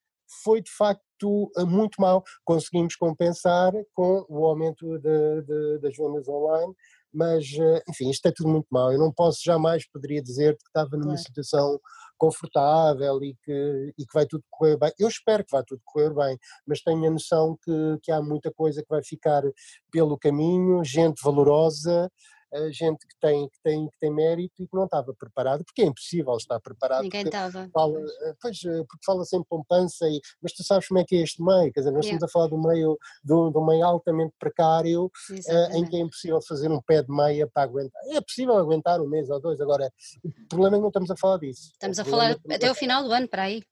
foi 0.43 0.61
de 0.63 0.71
facto 0.71 1.51
uh, 1.57 1.67
muito 1.67 2.01
mal. 2.01 2.25
Conseguimos 2.45 2.97
compensar 2.97 3.73
com 3.95 4.25
o 4.29 4.45
aumento 4.45 4.99
de, 4.99 5.43
de, 5.43 5.79
das 5.79 5.97
vendas 5.97 6.29
online, 6.29 6.75
mas, 7.13 7.45
uh, 7.53 7.83
enfim, 7.89 8.11
isto 8.11 8.27
é 8.27 8.33
tudo 8.33 8.49
muito 8.49 8.67
mal. 8.71 8.93
Eu 8.93 8.99
não 8.99 9.13
posso 9.13 9.41
jamais, 9.45 9.89
poderia 9.91 10.23
dizer 10.23 10.57
que 10.57 10.67
estava 10.67 10.91
numa 10.93 11.05
claro. 11.05 11.19
situação 11.19 11.81
confortável 12.17 13.23
e 13.25 13.35
que, 13.43 13.95
e 13.99 14.05
que 14.05 14.13
vai 14.13 14.27
tudo 14.27 14.45
correr 14.51 14.77
bem. 14.77 14.93
Eu 14.99 15.09
espero 15.09 15.45
que 15.45 15.51
vá 15.51 15.63
tudo 15.63 15.81
correr 15.85 16.13
bem, 16.15 16.39
mas 16.67 16.83
tenho 16.83 17.07
a 17.07 17.11
noção 17.11 17.57
que, 17.63 17.99
que 18.03 18.13
há 18.13 18.21
muita 18.21 18.53
coisa 18.53 18.83
que 18.83 18.89
vai 18.91 19.03
ficar 19.03 19.43
pelo 19.91 20.19
caminho, 20.19 20.85
gente 20.85 21.23
valorosa, 21.25 22.11
gente 22.71 23.07
que 23.07 23.15
tem, 23.21 23.49
que, 23.49 23.61
tem, 23.63 23.89
que 23.89 23.99
tem 24.01 24.13
mérito 24.13 24.63
e 24.63 24.67
que 24.67 24.77
não 24.77 24.85
estava 24.85 25.15
preparado, 25.15 25.65
porque 25.65 25.83
é 25.83 25.87
impossível 25.87 26.37
estar 26.37 26.61
preparado. 26.61 27.03
Ninguém 27.03 27.23
estava. 27.23 27.69
Fala, 27.73 28.01
eh, 28.01 28.35
pois, 28.41 28.59
eh, 28.65 28.85
porque 28.89 29.05
fala 29.05 29.25
sempre 29.25 29.49
poupança, 29.49 30.09
e, 30.09 30.21
mas 30.43 30.53
tu 30.53 30.65
sabes 30.65 30.89
como 30.89 31.01
é 31.01 31.05
que 31.05 31.17
é 31.17 31.23
este 31.23 31.43
meio, 31.43 31.73
quer 31.73 31.81
dizer, 31.81 31.93
nós 31.93 32.05
yeah. 32.05 32.17
estamos 32.17 32.23
a 32.25 32.29
falar 32.29 32.49
do 32.49 32.61
meio, 32.61 32.99
do, 33.23 33.51
do 33.51 33.65
meio 33.65 33.85
altamente 33.85 34.35
precário, 34.39 35.05
uh, 35.05 35.77
em 35.77 35.85
que 35.85 35.97
é 35.97 36.01
impossível 36.01 36.41
fazer 36.43 36.71
um 36.71 36.81
pé 36.81 37.03
de 37.03 37.13
meia 37.13 37.47
para 37.47 37.63
aguentar. 37.63 38.03
É 38.13 38.21
possível 38.21 38.57
aguentar 38.57 39.01
um 39.01 39.09
mês 39.09 39.31
ou 39.31 39.41
dois, 39.41 39.61
agora 39.61 39.91
o 40.25 40.49
problema 40.49 40.77
é 40.77 40.79
que 40.79 40.83
não 40.83 40.89
estamos 40.89 41.11
a 41.11 41.17
falar 41.17 41.39
disso. 41.39 41.71
Estamos 41.73 41.99
a 41.99 42.05
falar 42.05 42.37
é 42.49 42.55
até 42.55 42.71
o 42.71 42.75
final 42.75 43.05
do 43.05 43.13
ano, 43.13 43.29
para 43.29 43.45
aí 43.45 43.63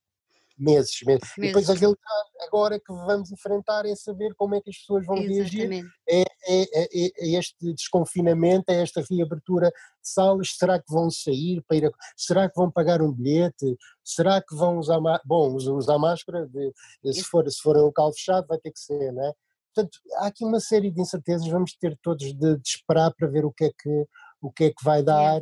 meses, 0.59 1.01
meses. 1.05 1.29
E 1.39 1.43
depois 1.43 1.69
a 1.71 1.75
realidade 1.75 2.29
agora 2.47 2.79
que 2.79 2.93
vamos 2.93 3.31
enfrentar 3.31 3.87
é 3.87 3.95
saber 3.95 4.35
como 4.35 4.55
é 4.55 4.61
que 4.61 4.71
as 4.71 4.79
pessoas 4.79 5.07
vão 5.07 5.17
Exatamente. 5.17 5.57
reagir 5.57 5.87
é, 6.09 6.23
é, 6.23 6.63
é, 6.73 6.89
é, 6.95 7.39
este 7.39 7.73
desconfinamento, 7.75 8.71
é 8.71 8.83
esta 8.83 9.03
reabertura 9.09 9.69
de 9.69 10.09
salas, 10.09 10.57
será 10.57 10.79
que 10.79 10.93
vão 10.93 11.11
sair 11.11 11.63
para 11.67 11.77
ir 11.77 11.87
a, 11.87 11.91
será 12.17 12.49
que 12.49 12.57
vão 12.57 12.71
pagar 12.71 13.03
um 13.03 13.13
bilhete, 13.13 13.77
será 14.05 14.41
que 14.41 14.55
vão 14.55 14.79
usar, 14.79 14.99
bom, 15.25 15.55
usar 15.55 15.99
máscara, 15.99 16.47
de, 16.47 16.73
se, 17.13 17.23
for, 17.23 17.49
se 17.51 17.61
for 17.61 17.77
um 17.77 17.83
local 17.83 18.13
fechado 18.13 18.47
vai 18.47 18.59
ter 18.59 18.73
que 18.73 18.81
ser, 18.81 19.13
não 19.13 19.25
é? 19.25 19.33
Portanto, 19.75 19.99
há 20.17 20.27
aqui 20.27 20.45
uma 20.45 20.61
série 20.61 20.91
de 20.91 21.01
incertezas, 21.01 21.47
vamos 21.47 21.75
ter 21.75 21.97
todos 22.03 22.25
de, 22.33 22.57
de 22.57 22.69
esperar 22.69 23.13
para 23.15 23.29
ver 23.29 23.45
o 23.45 23.53
que 23.53 23.67
é 23.67 23.71
que, 23.71 24.07
o 24.41 24.51
que, 24.51 24.65
é 24.65 24.71
que 24.71 24.85
vai 24.85 25.03
dar, 25.03 25.41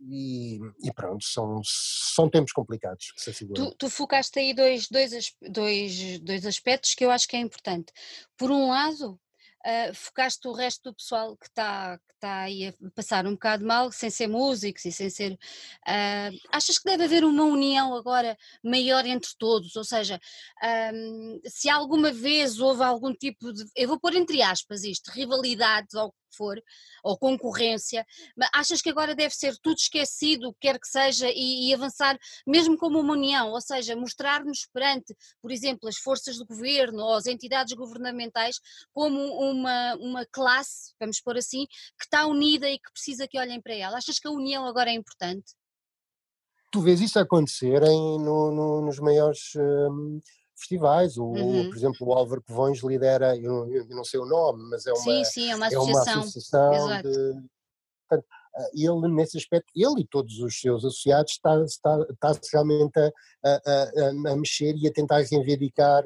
e, 0.00 0.58
e, 0.82 0.92
pronto, 0.92 1.24
são, 1.24 1.60
são 1.64 2.28
tempos 2.28 2.52
complicados 2.52 3.12
que 3.12 3.20
se 3.20 3.46
Tu, 3.46 3.74
tu 3.74 3.90
focaste 3.90 4.38
aí 4.38 4.54
dois, 4.54 4.88
dois, 4.88 5.34
dois, 5.42 6.20
dois 6.20 6.46
aspectos 6.46 6.94
que 6.94 7.04
eu 7.04 7.10
acho 7.10 7.28
que 7.28 7.36
é 7.36 7.40
importante. 7.40 7.92
Por 8.36 8.50
um 8.50 8.68
lado, 8.68 9.20
uh, 9.66 9.94
focaste 9.94 10.48
o 10.48 10.52
resto 10.52 10.90
do 10.90 10.94
pessoal 10.94 11.36
que 11.36 11.46
está 11.46 11.98
que 11.98 12.14
tá 12.18 12.40
aí 12.40 12.68
a 12.68 12.74
passar 12.94 13.26
um 13.26 13.32
bocado 13.32 13.64
mal, 13.64 13.92
sem 13.92 14.10
ser 14.10 14.26
músicos 14.26 14.84
e 14.84 14.92
sem 14.92 15.10
ser. 15.10 15.32
Uh, 15.86 16.36
achas 16.50 16.78
que 16.78 16.88
deve 16.88 17.04
haver 17.04 17.24
uma 17.24 17.44
união 17.44 17.94
agora 17.94 18.36
maior 18.64 19.04
entre 19.04 19.30
todos? 19.38 19.76
Ou 19.76 19.84
seja, 19.84 20.18
um, 20.94 21.40
se 21.46 21.68
alguma 21.68 22.10
vez 22.12 22.58
houve 22.58 22.82
algum 22.82 23.12
tipo 23.12 23.52
de. 23.52 23.64
Eu 23.76 23.88
vou 23.88 24.00
pôr 24.00 24.14
entre 24.14 24.40
aspas 24.42 24.82
isto, 24.82 25.10
rivalidades 25.10 25.94
ou 25.94 26.14
for, 26.34 26.62
ou 27.02 27.18
concorrência, 27.18 28.06
mas 28.36 28.48
achas 28.54 28.82
que 28.82 28.90
agora 28.90 29.14
deve 29.14 29.34
ser 29.34 29.56
tudo 29.58 29.76
esquecido, 29.76 30.54
quer 30.60 30.78
que 30.78 30.88
seja, 30.88 31.28
e, 31.30 31.68
e 31.68 31.74
avançar 31.74 32.18
mesmo 32.46 32.76
como 32.76 32.98
uma 32.98 33.12
união, 33.12 33.50
ou 33.50 33.60
seja, 33.60 33.96
mostrar-nos 33.96 34.66
perante, 34.72 35.14
por 35.40 35.50
exemplo, 35.50 35.88
as 35.88 35.96
forças 35.96 36.36
do 36.36 36.46
governo 36.46 37.02
ou 37.02 37.14
as 37.14 37.26
entidades 37.26 37.74
governamentais 37.74 38.60
como 38.92 39.18
uma, 39.18 39.94
uma 39.96 40.26
classe, 40.26 40.94
vamos 40.98 41.20
pôr 41.20 41.36
assim, 41.36 41.66
que 41.98 42.04
está 42.04 42.26
unida 42.26 42.68
e 42.68 42.78
que 42.78 42.92
precisa 42.92 43.26
que 43.28 43.38
olhem 43.38 43.60
para 43.60 43.74
ela. 43.74 43.98
Achas 43.98 44.18
que 44.18 44.28
a 44.28 44.30
união 44.30 44.66
agora 44.66 44.90
é 44.90 44.94
importante? 44.94 45.54
Tu 46.70 46.80
vês 46.80 47.00
isso 47.00 47.18
acontecer 47.18 47.82
em, 47.82 48.18
no, 48.20 48.52
no, 48.52 48.80
nos 48.82 48.98
maiores 49.00 49.54
um, 49.56 50.20
festivais. 50.60 51.16
O, 51.16 51.24
uhum. 51.24 51.68
Por 51.68 51.76
exemplo, 51.76 52.06
o 52.06 52.12
Álvaro 52.12 52.42
Covões 52.42 52.82
lidera, 52.82 53.36
eu, 53.36 53.68
eu, 53.72 53.86
não 53.88 54.04
sei 54.04 54.20
o 54.20 54.26
nome, 54.26 54.62
mas 54.70 54.86
é 54.86 54.92
uma, 54.92 55.02
sim, 55.02 55.24
sim, 55.24 55.50
é 55.50 55.56
uma 55.56 55.66
associação, 55.66 56.12
é 56.12 56.16
uma 56.16 56.24
associação 56.24 57.02
de. 57.02 57.50
Portanto, 58.08 58.26
ele, 58.74 59.14
nesse 59.14 59.38
aspecto, 59.38 59.72
ele 59.74 60.02
e 60.02 60.06
todos 60.06 60.38
os 60.40 60.58
seus 60.58 60.84
associados, 60.84 61.32
está, 61.32 61.62
está, 61.62 62.06
está 62.10 62.40
realmente 62.52 62.98
a, 62.98 63.12
a, 63.44 64.32
a, 64.32 64.36
mexer 64.36 64.74
e 64.76 64.88
a 64.88 64.92
tentar 64.92 65.18
reivindicar 65.18 66.02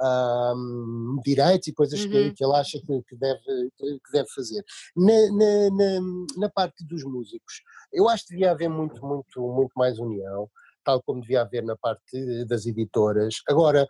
um, 0.00 1.20
direitos 1.24 1.68
e 1.68 1.72
coisas 1.72 2.04
uhum. 2.04 2.10
que, 2.10 2.32
que, 2.32 2.44
ele 2.44 2.54
acha 2.54 2.80
que, 2.80 3.02
que, 3.02 3.16
deve, 3.16 3.40
que 3.78 4.12
deve 4.12 4.28
fazer. 4.34 4.64
Na, 4.96 5.12
na, 5.32 5.70
na, 5.70 6.00
na, 6.36 6.50
parte 6.50 6.84
dos 6.84 7.04
músicos, 7.04 7.62
eu 7.92 8.08
acho 8.08 8.26
que 8.26 8.32
devia 8.32 8.50
haver 8.50 8.68
muito, 8.68 9.04
muito, 9.04 9.40
muito 9.40 9.72
mais 9.76 9.98
união, 9.98 10.50
tal 10.86 11.02
como 11.02 11.20
devia 11.20 11.40
haver 11.40 11.64
na 11.64 11.76
parte 11.76 12.44
das 12.46 12.64
editoras. 12.64 13.42
Agora, 13.48 13.84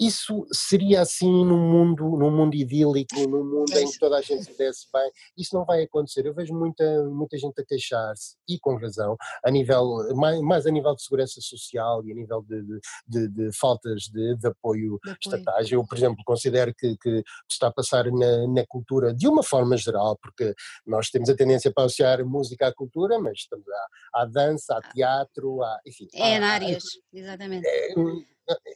isso 0.00 0.46
seria 0.50 1.02
assim 1.02 1.44
num 1.44 1.58
mundo, 1.58 2.04
num 2.16 2.30
mundo 2.30 2.54
idílico, 2.54 3.14
num 3.28 3.44
mundo 3.44 3.76
em 3.76 3.90
que 3.90 3.98
toda 3.98 4.16
a 4.16 4.22
gente 4.22 4.44
se 4.44 4.56
desse 4.56 4.86
bem. 4.90 5.10
Isso 5.36 5.54
não 5.54 5.64
vai 5.64 5.82
acontecer. 5.82 6.24
Eu 6.24 6.34
vejo 6.34 6.54
muita, 6.54 7.04
muita 7.04 7.36
gente 7.36 7.60
a 7.60 7.64
queixar-se, 7.64 8.36
e 8.48 8.58
com 8.58 8.76
razão, 8.76 9.16
a 9.44 9.50
nível, 9.50 9.84
mais, 10.16 10.40
mais, 10.40 10.66
a 10.66 10.70
nível 10.70 10.94
de 10.94 11.02
segurança 11.02 11.40
social 11.42 12.02
e 12.06 12.12
a 12.12 12.14
nível 12.14 12.42
de, 12.42 12.62
de, 12.62 12.80
de, 13.06 13.28
de 13.28 13.58
faltas 13.58 14.04
de, 14.04 14.34
apoio, 14.46 14.98
apoio 15.02 15.16
estatais. 15.20 15.70
Eu, 15.70 15.84
por 15.86 15.98
exemplo, 15.98 16.22
considero 16.24 16.74
que, 16.74 16.96
que 16.96 17.22
está 17.48 17.66
a 17.66 17.72
passar 17.72 18.06
na, 18.10 18.46
na, 18.48 18.66
cultura 18.66 19.12
de 19.12 19.28
uma 19.28 19.42
forma 19.42 19.76
geral, 19.76 20.16
porque 20.22 20.54
nós 20.86 21.10
temos 21.10 21.28
a 21.28 21.36
tendência 21.36 21.70
para 21.72 21.84
associar 21.84 22.24
música 22.24 22.68
à 22.68 22.74
cultura, 22.74 23.18
mas 23.18 23.40
estamos 23.40 23.66
à, 23.68 24.22
à 24.22 24.24
dança, 24.24 24.76
à 24.76 24.80
teatro, 24.80 25.62
à, 25.62 25.78
enfim. 25.86 26.08
É, 26.14 26.38
há, 26.38 26.52
áreas, 26.52 26.84
exatamente. 27.12 27.66
É, 27.66 27.94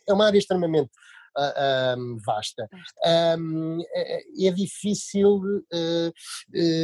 é 0.08 0.12
uma 0.12 0.26
área 0.26 0.38
extremamente 0.38 0.90
uh, 1.36 1.98
um, 1.98 2.18
vasta. 2.24 2.68
Um, 3.38 3.80
é, 3.94 4.46
é, 4.46 4.50
difícil 4.52 5.36
uh, 5.36 6.12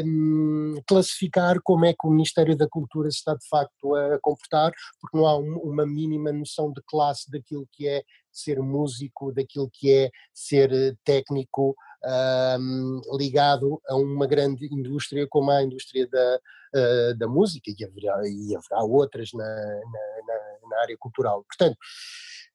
um, 0.04 0.74
classificar 0.86 1.60
como 1.62 1.84
é 1.84 1.92
que 1.92 2.06
o 2.06 2.10
Ministério 2.10 2.56
da 2.56 2.68
Cultura 2.68 3.10
se 3.10 3.18
está 3.18 3.34
de 3.34 3.46
facto 3.48 3.94
a 3.94 4.18
comportar, 4.20 4.72
porque 5.00 5.16
não 5.16 5.26
há 5.26 5.36
um, 5.36 5.56
uma 5.58 5.86
mínima 5.86 6.32
noção 6.32 6.72
de 6.72 6.82
classe 6.86 7.30
daquilo 7.30 7.66
que 7.72 7.88
é 7.88 8.02
ser 8.32 8.60
músico, 8.60 9.32
daquilo 9.32 9.68
que 9.72 9.92
é 9.92 10.10
ser 10.32 10.72
eh, 10.72 10.94
técnico. 11.04 11.74
Um, 12.02 13.02
ligado 13.18 13.78
a 13.86 13.94
uma 13.94 14.26
grande 14.26 14.66
indústria 14.72 15.26
como 15.28 15.50
a 15.50 15.62
indústria 15.62 16.08
da, 16.08 16.40
uh, 16.74 17.18
da 17.18 17.28
música, 17.28 17.70
e 17.70 17.84
haverá, 17.84 18.22
e 18.26 18.56
haverá 18.56 18.82
outras 18.82 19.28
na, 19.34 19.44
na, 19.44 20.26
na, 20.26 20.68
na 20.70 20.80
área 20.80 20.96
cultural. 20.98 21.44
Portanto, 21.44 21.76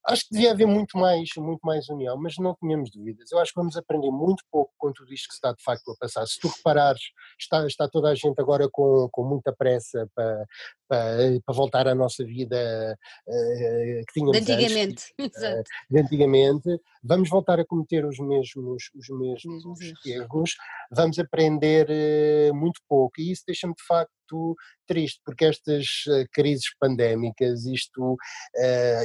Acho 0.07 0.23
que 0.23 0.35
devia 0.35 0.51
haver 0.51 0.67
muito 0.67 0.97
mais, 0.97 1.29
muito 1.37 1.61
mais 1.63 1.89
união, 1.89 2.15
mas 2.17 2.35
não 2.37 2.55
tínhamos 2.55 2.91
dúvidas. 2.91 3.31
Eu 3.31 3.39
acho 3.39 3.51
que 3.51 3.59
vamos 3.59 3.75
aprender 3.75 4.11
muito 4.11 4.43
pouco 4.51 4.71
com 4.77 4.93
tudo 4.93 5.13
isto 5.13 5.27
que 5.27 5.33
está 5.33 5.51
de 5.51 5.63
facto 5.63 5.91
a 5.91 5.95
passar. 5.97 6.25
Se 6.27 6.39
tu 6.39 6.47
reparares, 6.47 7.01
está, 7.39 7.65
está 7.65 7.87
toda 7.89 8.09
a 8.09 8.15
gente 8.15 8.39
agora 8.39 8.69
com, 8.71 9.09
com 9.11 9.23
muita 9.23 9.51
pressa 9.53 10.07
para, 10.13 10.45
para, 10.87 11.17
para 11.43 11.55
voltar 11.55 11.87
à 11.87 11.95
nossa 11.95 12.23
vida 12.23 12.97
uh, 13.27 14.05
que 14.05 14.13
tínhamos 14.13 14.37
antigamente. 14.37 15.03
Antes, 15.19 15.41
uh, 15.41 15.63
de 15.89 15.99
antigamente. 15.99 16.79
Vamos 17.03 17.29
voltar 17.29 17.59
a 17.59 17.65
cometer 17.65 18.05
os 18.05 18.19
mesmos, 18.19 18.89
os 18.95 19.09
mesmos 19.09 19.79
erros, 20.05 20.55
vamos 20.91 21.19
aprender 21.19 21.87
uh, 21.89 22.55
muito 22.55 22.79
pouco 22.87 23.19
e 23.19 23.31
isso 23.31 23.43
deixa-me 23.47 23.73
de 23.73 23.83
facto 23.83 24.11
triste, 24.87 25.21
porque 25.25 25.45
estas 25.45 25.85
crises 26.33 26.73
pandémicas, 26.79 27.65
isto, 27.65 28.17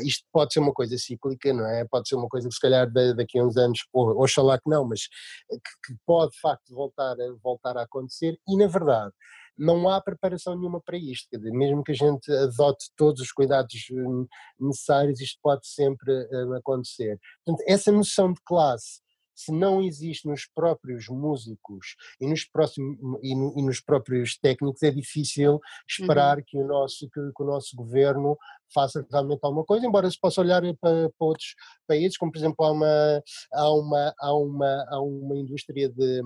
isto 0.05 0.25
pode 0.33 0.53
ser 0.53 0.61
uma 0.61 0.73
coisa 0.73 0.97
cíclica, 0.99 1.53
não 1.53 1.67
é? 1.67 1.85
Pode 1.85 2.09
ser 2.09 2.17
uma 2.17 2.29
coisa 2.29 2.49
que 2.49 2.55
se 2.55 2.61
calhar 2.61 2.91
daqui 3.17 3.39
a 3.39 3.45
uns 3.45 3.57
anos, 3.57 3.81
ou, 3.93 4.23
oxalá 4.23 4.59
que 4.59 4.69
não, 4.69 4.87
mas 4.87 5.07
que, 5.49 5.93
que 5.93 6.01
pode 6.07 6.33
de 6.33 6.41
facto 6.41 6.75
voltar 6.75 7.17
voltar 7.43 7.77
a 7.77 7.83
acontecer 7.83 8.39
e 8.49 8.57
na 8.57 8.67
verdade 8.67 9.13
não 9.61 9.89
há 9.91 10.01
preparação 10.01 10.57
nenhuma 10.57 10.81
para 10.81 10.97
isto. 10.97 11.29
Mesmo 11.39 11.85
que 11.85 11.93
a 11.93 11.95
gente 11.95 12.33
adote 12.33 12.91
todos 12.97 13.21
os 13.21 13.31
cuidados 13.31 13.75
hum, 13.93 14.27
necessários, 14.59 15.21
isto 15.21 15.39
pode 15.43 15.67
sempre 15.67 16.11
acontecer. 16.57 17.21
Portanto, 17.45 17.65
essa 17.69 17.93
noção 17.93 18.33
de 18.33 18.41
classe, 18.43 19.03
se 19.41 19.53
não 19.53 19.83
existe 19.83 20.29
nos 20.29 20.47
próprios 20.47 21.09
músicos 21.09 21.97
e 22.21 22.27
nos, 22.27 22.45
próximos, 22.45 22.99
e, 23.23 23.35
no, 23.35 23.55
e 23.57 23.63
nos 23.63 23.81
próprios 23.81 24.39
técnicos, 24.39 24.83
é 24.83 24.91
difícil 24.91 25.61
esperar 25.89 26.39
uhum. 26.39 26.45
que, 26.47 26.59
o 26.59 26.67
nosso, 26.67 27.09
que, 27.09 27.21
que, 27.35 27.43
o 27.43 27.47
nosso 27.47 27.75
governo 27.77 28.37
faça 28.73 29.07
realmente 29.11 29.41
alguma 29.43 29.65
coisa, 29.65 29.87
embora 29.87 30.11
se 30.11 30.21
possa 30.21 30.41
olhar 30.41 30.63
para, 30.81 31.11
para 31.11 31.27
outros 31.27 31.55
países, 31.87 32.17
como 32.17 32.31
por 32.31 32.39
exemplo 32.39 32.65
há 32.65 32.73
uma, 32.73 33.23
há 33.53 33.73
uma, 33.73 34.15
há 34.19 34.35
uma, 34.35 34.87
há 34.89 35.01
uma 35.01 35.37
indústria 35.37 35.89
de, 35.89 36.23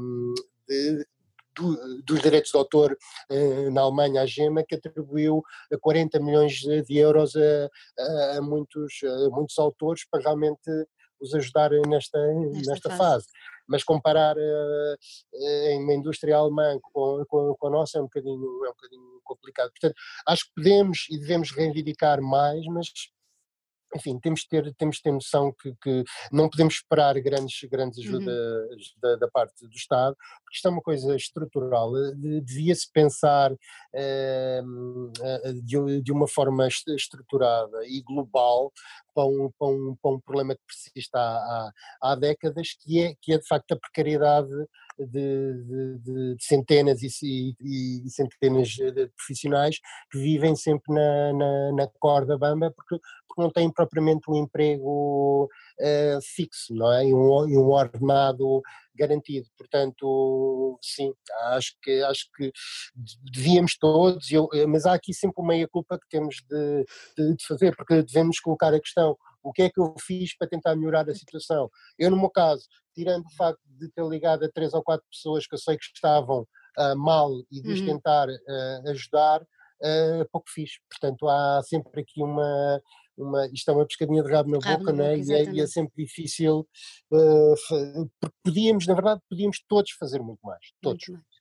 de 0.68 1.06
do, 1.56 2.02
dos 2.02 2.20
direitos 2.20 2.50
de 2.50 2.58
autor 2.58 2.96
eh, 3.30 3.70
na 3.70 3.82
Alemanha, 3.82 4.22
a 4.22 4.26
GEMA, 4.26 4.64
que 4.64 4.74
atribuiu 4.74 5.42
40 5.80 6.20
milhões 6.20 6.54
de 6.54 6.96
euros 6.98 7.34
a, 7.36 8.38
a, 8.38 8.42
muitos, 8.42 9.00
a 9.04 9.30
muitos 9.30 9.58
autores 9.58 10.04
para 10.10 10.22
realmente 10.22 10.70
os 11.20 11.34
ajudar 11.34 11.70
nesta, 11.86 12.18
nesta, 12.18 12.70
nesta 12.70 12.90
fase. 12.90 12.98
fase. 12.98 13.26
Mas 13.66 13.82
comparar 13.82 14.36
uh, 14.36 14.96
em 15.70 15.82
uma 15.82 15.94
indústria 15.94 16.36
alemã 16.36 16.78
com, 16.82 17.24
com, 17.26 17.56
com, 17.58 17.66
a 17.66 17.70
nossa 17.70 17.98
é 17.98 18.00
um, 18.00 18.04
bocadinho, 18.04 18.64
é 18.64 18.68
um 18.68 18.74
bocadinho 18.74 19.20
complicado. 19.24 19.70
Portanto, 19.70 19.94
acho 20.26 20.44
que 20.44 20.54
podemos 20.54 21.06
e 21.10 21.18
devemos 21.18 21.50
reivindicar 21.50 22.20
mais, 22.20 22.64
mas 22.66 22.88
enfim, 23.94 24.18
temos 24.18 24.40
de 24.40 24.48
ter, 24.48 24.74
temos 24.74 24.96
de 24.96 25.02
ter 25.02 25.12
noção 25.12 25.54
que, 25.60 25.74
que 25.82 26.04
não 26.32 26.48
podemos 26.48 26.74
esperar 26.74 27.18
grandes, 27.20 27.68
grandes 27.70 27.98
ajudas 27.98 28.26
uhum. 28.26 29.00
da, 29.00 29.16
da, 29.16 29.28
parte 29.28 29.66
do 29.66 29.74
Estado, 29.74 30.16
porque 30.44 30.56
isto 30.56 30.68
é 30.68 30.70
uma 30.70 30.82
coisa 30.82 31.14
estrutural. 31.14 31.96
Eh, 31.96 32.40
devia-se 32.42 32.90
pensar 32.92 33.52
uh, 33.52 35.12
de, 35.62 36.02
de, 36.02 36.12
uma 36.12 36.26
forma 36.26 36.66
estruturada 36.66 37.86
e 37.86 38.02
global 38.02 38.72
para 39.14 39.26
um, 39.26 39.50
para 39.58 39.68
um, 39.68 39.96
para 40.02 40.10
um 40.10 40.20
problema 40.20 40.54
que 40.54 40.62
persiste 40.66 41.10
há, 41.14 41.20
há, 41.20 41.72
há 42.02 42.14
décadas, 42.16 42.74
que 42.80 43.00
é, 43.00 43.14
que 43.20 43.32
é 43.32 43.38
de 43.38 43.46
facto 43.46 43.72
a 43.72 43.78
precariedade 43.78 44.50
de, 44.98 45.64
de, 45.64 45.98
de 45.98 46.36
centenas 46.40 47.02
e, 47.02 47.08
e, 47.60 48.06
e, 48.06 48.10
centenas 48.10 48.68
de 48.68 49.08
profissionais 49.16 49.78
que 50.10 50.18
vivem 50.18 50.54
sempre 50.54 50.94
na, 50.94 51.32
na, 51.32 51.72
na 51.72 51.88
corda 51.98 52.38
bamba 52.38 52.70
porque, 52.70 52.98
porque 53.26 53.42
não 53.42 53.50
têm 53.50 53.70
propriamente 53.70 54.30
um 54.30 54.36
emprego 54.36 55.48
uh, 55.80 56.20
fixo, 56.22 56.74
não 56.74 56.92
é? 56.92 57.06
E 57.06 57.14
um, 57.14 57.48
e 57.48 57.56
um 57.56 57.70
ordenado 57.70 58.62
garantido. 58.96 59.48
Portanto, 59.58 60.78
sim, 60.80 61.12
acho 61.50 61.74
que, 61.82 62.02
acho 62.02 62.28
que 62.36 62.52
devíamos 63.32 63.76
todos, 63.76 64.30
eu, 64.30 64.48
mas 64.68 64.86
há 64.86 64.94
aqui 64.94 65.12
sempre 65.12 65.34
uma 65.38 65.48
meia-culpa 65.48 65.98
que 65.98 66.08
temos 66.08 66.36
de, 66.48 66.84
de, 67.16 67.36
de 67.36 67.46
fazer, 67.46 67.74
porque 67.76 68.02
devemos 68.02 68.38
colocar 68.38 68.72
a 68.72 68.80
questão 68.80 69.16
o 69.44 69.52
que 69.52 69.62
é 69.62 69.70
que 69.70 69.78
eu 69.80 69.94
fiz 70.00 70.36
para 70.36 70.48
tentar 70.48 70.74
melhorar 70.74 71.08
a 71.08 71.14
situação? 71.14 71.70
Eu, 71.98 72.10
no 72.10 72.16
meu 72.16 72.30
caso, 72.30 72.64
tirando 72.94 73.26
o 73.26 73.36
facto 73.36 73.60
de 73.66 73.88
ter 73.90 74.04
ligado 74.06 74.44
a 74.44 74.50
três 74.50 74.72
ou 74.72 74.82
quatro 74.82 75.06
pessoas 75.10 75.46
que 75.46 75.54
eu 75.54 75.58
sei 75.58 75.76
que 75.76 75.84
estavam 75.84 76.46
uh, 76.78 76.96
mal 76.96 77.30
e 77.52 77.60
de 77.60 77.80
uhum. 77.80 77.86
tentar 77.86 78.28
uh, 78.28 78.90
ajudar, 78.90 79.42
uh, 79.42 80.28
pouco 80.32 80.48
fiz. 80.48 80.70
Portanto, 80.90 81.28
há 81.28 81.60
sempre 81.62 82.00
aqui 82.00 82.22
uma. 82.22 82.80
uma 83.18 83.46
isto 83.48 83.70
é 83.70 83.74
uma 83.74 83.86
pescadinha 83.86 84.22
de 84.22 84.32
rabo 84.32 84.50
na 84.50 84.58
rabo 84.58 84.78
boca, 84.78 84.92
não 84.92 85.04
é? 85.04 85.18
E, 85.18 85.32
é? 85.32 85.44
e, 85.52 85.60
é? 85.60 85.66
sempre 85.66 86.04
difícil. 86.04 86.66
porque 87.10 88.36
podíamos, 88.42 88.86
na 88.86 88.94
verdade, 88.94 89.20
podíamos 89.28 89.62
todos 89.68 89.90
fazer 89.92 90.20
muito 90.20 90.40
mais. 90.42 90.72
Todos. 90.80 91.06
Muito 91.08 91.22
mais. 91.22 91.33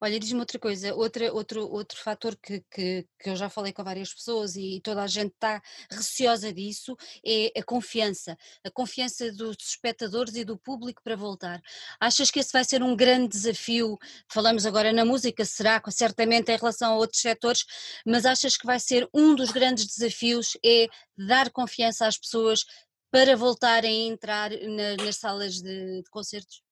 Olha, 0.00 0.18
diz-me 0.18 0.40
outra 0.40 0.58
coisa, 0.58 0.94
outra, 0.94 1.32
outro, 1.32 1.68
outro 1.70 1.98
fator 1.98 2.36
que, 2.36 2.62
que, 2.70 3.06
que 3.18 3.30
eu 3.30 3.36
já 3.36 3.48
falei 3.48 3.72
com 3.72 3.82
várias 3.82 4.12
pessoas 4.14 4.56
e 4.56 4.80
toda 4.82 5.02
a 5.02 5.06
gente 5.06 5.32
está 5.32 5.60
receosa 5.90 6.52
disso 6.52 6.96
é 7.24 7.52
a 7.58 7.62
confiança, 7.62 8.36
a 8.64 8.70
confiança 8.70 9.32
dos 9.32 9.56
espectadores 9.60 10.34
e 10.34 10.44
do 10.44 10.56
público 10.56 11.02
para 11.02 11.16
voltar. 11.16 11.60
Achas 12.00 12.30
que 12.30 12.38
esse 12.38 12.52
vai 12.52 12.64
ser 12.64 12.82
um 12.82 12.94
grande 12.96 13.28
desafio? 13.28 13.98
Falamos 14.30 14.66
agora 14.66 14.92
na 14.92 15.04
música, 15.04 15.44
será 15.44 15.82
certamente 15.90 16.50
em 16.52 16.56
relação 16.56 16.92
a 16.92 16.96
outros 16.96 17.20
setores, 17.20 17.64
mas 18.06 18.24
achas 18.24 18.56
que 18.56 18.66
vai 18.66 18.78
ser 18.78 19.08
um 19.12 19.34
dos 19.34 19.50
grandes 19.50 19.86
desafios 19.86 20.56
é 20.64 20.88
dar 21.16 21.50
confiança 21.50 22.06
às 22.06 22.16
pessoas 22.16 22.64
para 23.10 23.36
voltarem 23.36 24.10
a 24.10 24.12
entrar 24.12 24.50
na, 24.50 25.04
nas 25.04 25.16
salas 25.16 25.54
de, 25.54 26.02
de 26.02 26.10
concertos? 26.10 26.67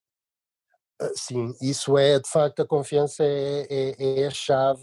Ah, 1.01 1.11
sim, 1.15 1.55
isso 1.61 1.99
é 1.99 2.19
de 2.19 2.29
facto 2.29 2.61
a 2.61 2.67
confiança 2.67 3.23
é, 3.23 3.67
é, 3.69 4.21
é 4.23 4.27
a 4.27 4.31
chave 4.31 4.83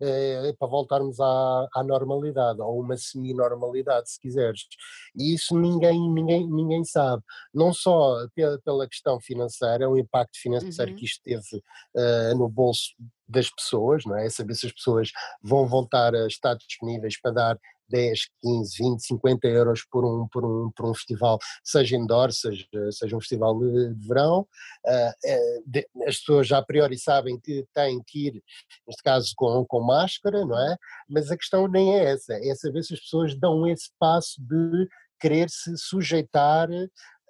é, 0.00 0.52
para 0.58 0.68
voltarmos 0.68 1.20
à, 1.20 1.68
à, 1.74 1.84
normalidade, 1.84 2.60
ou 2.60 2.80
uma 2.80 2.96
semi-normalidade, 2.96 4.10
se 4.10 4.18
quiseres. 4.18 4.62
E 5.14 5.34
isso 5.34 5.58
ninguém, 5.58 6.00
ninguém, 6.10 6.48
ninguém 6.48 6.84
sabe. 6.84 7.22
Não 7.52 7.72
só 7.72 8.26
pela, 8.34 8.58
pela 8.60 8.88
questão 8.88 9.20
financeira, 9.20 9.90
o 9.90 9.98
impacto 9.98 10.38
financeiro 10.40 10.92
uhum. 10.92 10.96
que 10.96 11.04
isto 11.04 11.22
teve 11.22 11.62
uh, 11.94 12.38
no 12.38 12.48
bolso 12.48 12.94
das 13.28 13.50
pessoas, 13.50 14.04
não 14.06 14.16
é? 14.16 14.28
Saber 14.30 14.54
se 14.54 14.66
as 14.66 14.72
pessoas 14.72 15.10
vão 15.42 15.68
voltar 15.68 16.14
a 16.14 16.26
estar 16.26 16.54
disponíveis 16.54 17.20
para 17.20 17.32
dar 17.32 17.58
10, 17.90 18.20
15, 18.42 18.76
20, 18.78 19.00
50 19.00 19.48
euros 19.48 19.84
por 19.90 20.04
um, 20.04 20.28
por 20.28 20.44
um, 20.44 20.70
por 20.70 20.90
um 20.90 20.94
festival, 20.94 21.38
seja 21.64 21.96
indoor, 21.96 22.32
seja, 22.32 22.66
seja 22.90 23.16
um 23.16 23.20
festival 23.20 23.58
de, 23.58 23.94
verão. 24.06 24.46
Uh, 24.86 25.62
de, 25.66 25.86
as 26.06 26.18
pessoas 26.18 26.46
já 26.46 26.58
a 26.58 26.64
priori 26.64 26.98
sabem 26.98 27.38
que 27.38 27.66
têm 27.74 28.00
que 28.06 28.28
ir, 28.28 28.42
neste 28.86 29.02
caso, 29.02 29.32
com, 29.36 29.64
com 29.66 29.80
máscara, 29.80 30.44
não 30.44 30.58
é? 30.58 30.76
Mas 31.08 31.30
a 31.30 31.36
questão 31.36 31.68
nem 31.68 31.94
é 31.98 32.12
essa, 32.12 32.34
é 32.34 32.54
saber 32.54 32.82
se 32.82 32.94
as 32.94 33.00
pessoas 33.00 33.34
dão 33.34 33.66
esse 33.66 33.90
passo 33.98 34.40
de 34.40 34.88
querer 35.20 35.50
se 35.50 35.76
sujeitar 35.76 36.68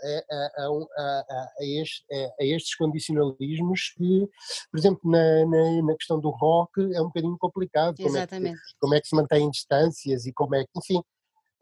a, 0.03 0.35
a, 0.37 0.67
a, 0.67 1.49
a, 1.59 1.65
este, 1.65 2.05
a, 2.13 2.45
estes 2.45 2.75
condicionalismos 2.77 3.93
que, 3.97 4.29
por 4.71 4.79
exemplo, 4.79 5.11
na, 5.11 5.47
na, 5.47 5.83
na, 5.83 5.95
questão 5.97 6.21
do 6.21 6.31
rock 6.31 6.81
é 6.95 7.01
um 7.01 7.07
bocadinho 7.07 7.37
complicado. 7.39 7.97
Exatamente. 7.99 8.57
Como 8.57 8.57
é 8.57 8.57
que, 8.57 8.79
como 8.81 8.95
é 8.95 9.01
que 9.01 9.09
se 9.09 9.17
mantém 9.17 9.51
distâncias 9.51 10.27
e 10.27 10.33
como 10.33 10.55
é 10.55 10.65
que, 10.65 10.71
enfim, 10.77 11.03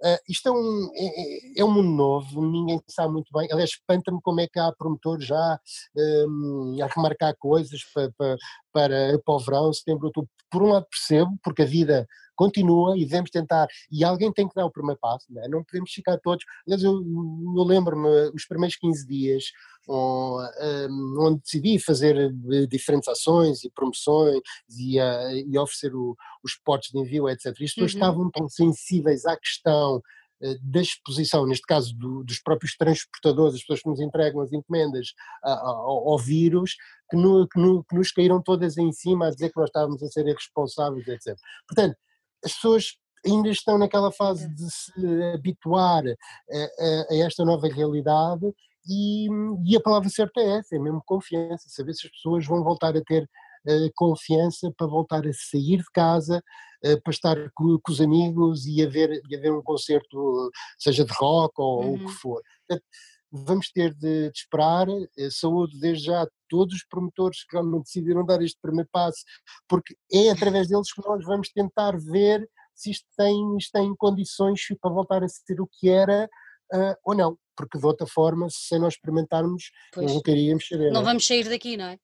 Uh, 0.00 0.16
isto 0.28 0.48
é 0.48 0.52
um, 0.52 0.90
é, 0.94 1.60
é, 1.60 1.64
um 1.64 1.72
mundo 1.72 1.88
novo, 1.88 2.40
ninguém 2.40 2.80
sabe 2.86 3.12
muito 3.12 3.32
bem. 3.32 3.48
Aliás, 3.50 3.70
espanta-me 3.70 4.20
como 4.22 4.40
é 4.40 4.46
que 4.46 4.58
há 4.58 4.70
promotores 4.72 5.26
já 5.26 5.60
um, 5.96 6.76
a 6.80 6.86
remarcar 6.86 7.34
coisas 7.36 7.82
para, 7.92 8.12
para, 8.16 8.36
para, 8.72 9.18
para 9.18 9.34
o 9.34 9.38
verão, 9.40 9.72
setembro, 9.72 10.06
outubro. 10.06 10.30
Por 10.50 10.62
um 10.62 10.68
lado 10.68 10.86
percebo, 10.88 11.36
porque 11.42 11.62
a 11.62 11.66
vida 11.66 12.06
continua 12.38 12.96
e 12.96 13.04
devemos 13.04 13.30
tentar, 13.30 13.66
e 13.90 14.04
alguém 14.04 14.32
tem 14.32 14.48
que 14.48 14.54
dar 14.54 14.64
o 14.64 14.70
primeiro 14.70 15.00
passo, 15.00 15.26
não, 15.28 15.42
é? 15.42 15.48
não 15.48 15.64
podemos 15.64 15.90
ficar 15.90 16.16
todos. 16.18 16.44
Aliás, 16.64 16.84
eu, 16.84 16.92
eu 16.94 17.64
lembro-me, 17.64 18.30
os 18.32 18.46
primeiros 18.46 18.76
15 18.76 19.06
dias, 19.06 19.44
onde 19.88 21.40
decidi 21.40 21.78
fazer 21.80 22.16
eh, 22.16 22.66
diferentes 22.66 23.08
ações 23.08 23.64
e 23.64 23.70
promoções 23.70 24.40
e, 24.78 25.00
uh, 25.00 25.50
e 25.50 25.58
oferecer 25.58 25.94
o, 25.94 26.14
os 26.44 26.54
potes 26.62 26.90
de 26.90 26.98
envio, 26.98 27.28
etc. 27.28 27.46
E 27.46 27.64
as 27.64 27.72
pessoas 27.72 27.92
uhum. 27.94 27.98
estavam 27.98 28.30
tão 28.30 28.48
sensíveis 28.48 29.24
à 29.24 29.36
questão 29.36 30.02
eh, 30.42 30.56
da 30.62 30.80
exposição, 30.80 31.46
neste 31.46 31.66
caso 31.66 31.96
do, 31.96 32.22
dos 32.22 32.38
próprios 32.40 32.76
transportadores, 32.76 33.54
as 33.54 33.60
pessoas 33.62 33.82
que 33.82 33.88
nos 33.88 34.00
entregam 34.00 34.42
as 34.42 34.52
encomendas 34.52 35.08
ao, 35.42 36.10
ao 36.10 36.18
vírus, 36.18 36.76
que, 37.10 37.16
no, 37.16 37.48
que, 37.48 37.58
no, 37.58 37.82
que, 37.82 37.96
nos 37.96 38.12
caíram 38.12 38.42
todas 38.42 38.76
em 38.76 38.92
cima 38.92 39.26
a 39.26 39.30
dizer 39.30 39.50
que 39.50 39.56
nós 39.56 39.68
estávamos 39.68 40.02
a 40.02 40.06
ser 40.08 40.26
irresponsáveis, 40.28 41.08
etc. 41.08 41.36
Portanto, 41.66 41.96
as 42.44 42.52
pessoas 42.52 42.84
ainda 43.26 43.48
estão 43.48 43.78
naquela 43.78 44.12
fase 44.12 44.48
de 44.54 44.70
se 44.70 44.92
habituar 45.34 46.04
a, 46.06 46.12
a, 46.56 47.06
a 47.10 47.16
esta 47.16 47.44
nova 47.44 47.66
realidade 47.68 48.46
e, 48.88 49.28
e, 49.66 49.76
a 49.76 49.80
palavra 49.80 50.08
certa 50.08 50.40
é 50.40 50.58
essa, 50.58 50.74
é 50.74 50.78
mesmo 50.78 51.02
confiança, 51.04 51.68
saber 51.68 51.92
se 51.92 52.06
as 52.06 52.12
pessoas 52.12 52.46
vão 52.46 52.64
voltar 52.64 52.96
a 52.96 53.02
ter 53.02 53.24
uh, 53.24 53.90
confiança 53.94 54.72
para 54.76 54.86
voltar 54.86 55.26
a 55.26 55.32
sair 55.34 55.76
de 55.76 55.90
casa, 55.92 56.42
uh, 56.86 57.02
para 57.02 57.10
estar 57.10 57.36
com, 57.54 57.78
com, 57.82 57.92
os 57.92 58.00
amigos 58.00 58.66
e 58.66 58.82
haver, 58.82 59.20
e 59.28 59.36
haver 59.36 59.52
um 59.52 59.62
concerto, 59.62 60.50
seja 60.78 61.04
de 61.04 61.12
rock 61.12 61.60
ou 61.60 61.84
uhum. 61.84 61.94
o 61.94 61.98
que 61.98 62.04
uhum. 62.04 62.10
for. 62.10 62.42
Portanto, 62.66 62.86
vamos 63.30 63.70
ter 63.70 63.94
de, 63.94 64.30
de 64.30 64.38
esperar, 64.38 64.88
uh, 64.88 65.30
saúde 65.30 65.78
desde 65.78 66.06
já 66.06 66.26
todos 66.48 66.74
os 66.74 66.84
promotores 66.84 67.44
que 67.44 67.56
realmente 67.56 67.84
decidiram 67.84 68.24
dar 68.24 68.42
este 68.42 68.58
primeiro 68.60 68.88
passo, 68.90 69.22
porque 69.68 69.94
é 70.12 70.30
através 70.30 70.68
deles 70.68 70.92
que 70.92 71.06
nós 71.06 71.24
vamos 71.24 71.50
tentar 71.50 71.96
ver 71.98 72.48
se 72.74 72.90
isto 72.90 73.06
tem, 73.16 73.56
isto 73.56 73.72
tem 73.72 73.94
condições 73.96 74.60
para 74.80 74.92
voltar 74.92 75.22
a 75.24 75.28
ser 75.28 75.60
o 75.60 75.66
que 75.66 75.88
era 75.88 76.28
uh, 76.72 76.94
ou 77.04 77.14
não, 77.14 77.36
porque 77.56 77.78
de 77.78 77.84
outra 77.84 78.06
forma, 78.06 78.46
se 78.50 78.78
nós 78.78 78.94
experimentarmos, 78.94 79.70
pois, 79.92 80.12
não 80.12 80.22
queríamos 80.22 80.66
saber. 80.66 80.86
Não, 80.86 80.94
não 80.94 81.00
é? 81.00 81.04
vamos 81.04 81.26
sair 81.26 81.48
daqui, 81.48 81.76
não 81.76 81.86
é? 81.86 81.98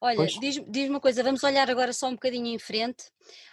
Olha, 0.00 0.26
diz-me 0.26 0.66
diz 0.68 0.88
uma 0.90 1.00
coisa, 1.00 1.22
vamos 1.22 1.42
olhar 1.42 1.70
agora 1.70 1.92
só 1.92 2.08
um 2.08 2.12
bocadinho 2.12 2.46
em 2.46 2.58
frente 2.58 3.04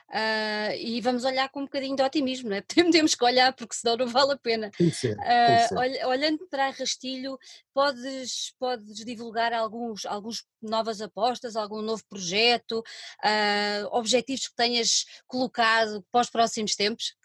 uh, 0.09 0.75
e 0.77 0.99
vamos 0.99 1.23
olhar 1.23 1.47
com 1.49 1.61
um 1.61 1.65
bocadinho 1.65 1.95
de 1.95 2.03
otimismo, 2.03 2.49
não 2.49 2.57
é? 2.57 2.61
Temos 2.91 3.15
que 3.15 3.23
olhar 3.23 3.53
porque 3.53 3.75
senão 3.75 3.97
não 3.97 4.07
vale 4.07 4.33
a 4.33 4.37
pena. 4.37 4.69
Tem 4.71 4.91
ser, 4.91 5.15
tem 5.15 5.57
que 5.57 5.67
ser. 5.69 6.05
olhando 6.05 6.45
para 6.49 6.69
Rastilho, 6.69 7.37
podes, 7.73 8.53
podes 8.59 9.05
divulgar 9.05 9.53
alguns, 9.53 10.05
alguns 10.05 10.45
novas 10.61 11.01
apostas, 11.01 11.55
algum 11.55 11.81
novo 11.81 12.03
projeto, 12.09 12.79
uh, 12.79 13.87
objetivos 13.91 14.47
que 14.47 14.55
tenhas 14.55 15.05
colocado 15.27 16.05
para 16.11 16.21
os 16.21 16.29
próximos 16.29 16.75
tempos? 16.75 17.15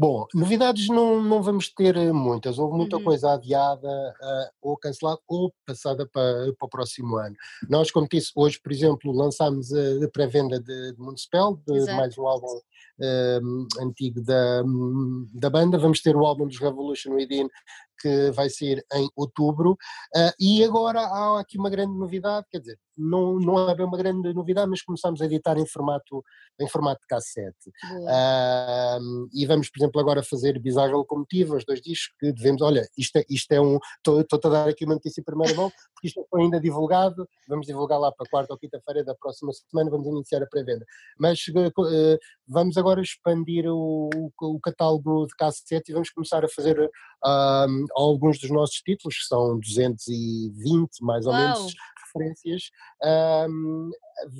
Bom, 0.00 0.26
novidades 0.32 0.88
não, 0.88 1.22
não 1.22 1.42
vamos 1.42 1.68
ter 1.68 1.94
eh, 1.94 2.10
muitas. 2.10 2.58
Houve 2.58 2.74
muita 2.74 2.96
uhum. 2.96 3.04
coisa 3.04 3.34
adiada 3.34 3.86
uh, 3.86 4.50
ou 4.62 4.74
cancelada 4.74 5.20
ou 5.28 5.52
passada 5.66 6.08
para, 6.10 6.54
para 6.58 6.66
o 6.66 6.70
próximo 6.70 7.18
ano. 7.18 7.36
Nós, 7.68 7.90
como 7.90 8.08
disse, 8.10 8.32
hoje, 8.34 8.58
por 8.62 8.72
exemplo, 8.72 9.12
lançámos 9.12 9.70
a, 9.74 10.08
pré-venda 10.10 10.58
de, 10.58 10.92
de 10.94 10.98
Municipal, 10.98 11.60
de, 11.66 11.84
mais 11.92 12.16
um 12.16 12.26
álbum 12.26 12.46
uh, 12.46 13.82
antigo 13.82 14.22
da, 14.22 14.62
da 15.34 15.50
banda. 15.50 15.76
Vamos 15.76 16.00
ter 16.00 16.16
o 16.16 16.24
álbum 16.24 16.46
dos 16.46 16.58
Revolution 16.58 17.12
Within, 17.12 17.50
que 18.00 18.30
vai 18.32 18.48
ser 18.48 18.84
em 18.94 19.08
outubro. 19.16 19.72
Uh, 20.16 20.32
e 20.38 20.64
agora 20.64 21.00
há 21.00 21.40
aqui 21.40 21.58
uma 21.58 21.70
grande 21.70 21.96
novidade, 21.96 22.46
quer 22.50 22.60
dizer, 22.60 22.78
não, 23.00 23.38
não 23.38 23.68
é 23.68 23.74
bem 23.74 23.86
uma 23.86 23.96
grande 23.96 24.32
novidade, 24.34 24.68
mas 24.68 24.82
começamos 24.82 25.20
a 25.22 25.24
editar 25.24 25.56
em 25.58 25.66
formato, 25.66 26.22
em 26.60 26.68
formato 26.68 27.00
de 27.00 27.06
cassete. 27.06 27.70
Uh, 27.92 29.28
e 29.32 29.46
vamos, 29.46 29.70
por 29.70 29.80
exemplo, 29.80 30.00
agora 30.00 30.22
fazer 30.22 30.58
Bizarre 30.58 30.92
Locomotiva, 30.92 31.56
os 31.56 31.64
dois 31.64 31.80
discos 31.80 32.14
que 32.18 32.32
devemos, 32.32 32.60
olha, 32.60 32.86
isto 32.96 33.16
é, 33.16 33.24
isto 33.28 33.50
é 33.52 33.60
um, 33.60 33.78
estou 33.96 34.24
a 34.44 34.48
dar 34.48 34.68
aqui 34.68 34.84
uma 34.84 34.94
notícia 34.94 35.20
em 35.20 35.24
primeira 35.24 35.54
mão, 35.54 35.70
porque 35.94 36.08
isto 36.08 36.24
foi 36.28 36.42
ainda 36.42 36.60
divulgado, 36.60 37.26
vamos 37.48 37.66
divulgar 37.66 37.98
lá 37.98 38.12
para 38.12 38.28
quarta 38.28 38.52
ou 38.52 38.58
quinta-feira 38.58 39.02
da 39.02 39.14
próxima 39.14 39.50
semana, 39.52 39.90
vamos 39.90 40.06
iniciar 40.06 40.42
a 40.42 40.46
pré-venda. 40.46 40.84
Mas 41.18 41.40
uh, 41.48 42.18
vamos 42.46 42.76
agora 42.76 43.00
expandir 43.00 43.64
o, 43.66 44.10
o, 44.40 44.60
catálogo 44.60 45.26
de 45.26 45.34
cassete 45.36 45.90
e 45.90 45.94
vamos 45.94 46.10
começar 46.10 46.44
a 46.44 46.48
fazer 46.48 46.78
uh, 46.78 47.86
alguns 47.94 48.38
dos 48.38 48.50
nossos 48.50 48.76
títulos, 48.76 49.16
que 49.18 49.26
são 49.26 49.58
220 49.58 51.00
mais 51.02 51.26
ou 51.26 51.32
Uau. 51.32 51.40
menos 51.40 51.74
referências, 52.06 52.70
um, 53.48 53.90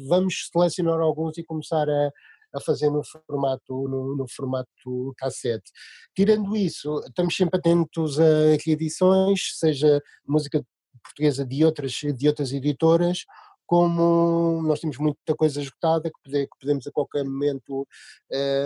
vamos 0.08 0.48
selecionar 0.52 1.00
alguns 1.00 1.38
e 1.38 1.44
começar 1.44 1.88
a, 1.88 2.10
a 2.54 2.60
fazer 2.60 2.90
no 2.90 3.02
formato, 3.04 3.88
no, 3.88 4.16
no, 4.16 4.26
formato 4.28 5.14
cassete. 5.16 5.70
Tirando 6.14 6.56
isso, 6.56 7.00
estamos 7.06 7.36
sempre 7.36 7.58
atentos 7.58 8.18
a 8.18 8.56
reedições, 8.64 9.58
seja 9.58 10.00
música 10.26 10.64
portuguesa 11.02 11.46
de 11.46 11.64
outras, 11.64 11.92
de 11.92 12.28
outras 12.28 12.52
editoras, 12.52 13.24
como 13.70 14.60
nós 14.62 14.80
temos 14.80 14.98
muita 14.98 15.32
coisa 15.36 15.60
esgotada 15.60 16.10
que, 16.10 16.48
podemos 16.60 16.84
a 16.88 16.90
qualquer 16.90 17.24
momento 17.24 17.86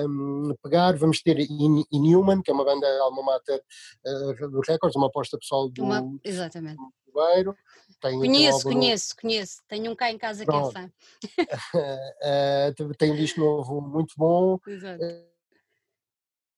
um, 0.08 0.54
pegar. 0.62 0.96
Vamos 0.96 1.20
ter 1.20 1.36
Inhuman, 1.92 2.40
que 2.40 2.50
é 2.50 2.54
uma 2.54 2.64
banda 2.64 2.86
alma 3.02 3.22
mater 3.22 3.62
uh, 4.06 4.48
do 4.48 4.62
Records, 4.66 4.96
uma 4.96 5.08
aposta 5.08 5.36
pessoal 5.36 5.68
do, 5.68 5.84
uma, 5.84 6.10
exatamente. 6.24 6.78
Ribeiro. 7.06 7.54
Conheço, 8.00 8.62
conheço, 8.62 9.14
conheço. 9.20 9.62
Tenho 9.68 9.92
um 9.92 9.94
cá 9.94 10.10
em 10.10 10.16
casa 10.16 10.42
Pronto. 10.46 10.72
que 10.72 10.78
é 10.78 11.56
fã. 11.58 12.80
uh, 12.88 12.94
tem 12.96 13.12
um 13.12 13.16
disco 13.16 13.40
novo 13.40 13.82
muito 13.82 14.14
bom. 14.16 14.58
Exato. 14.66 15.04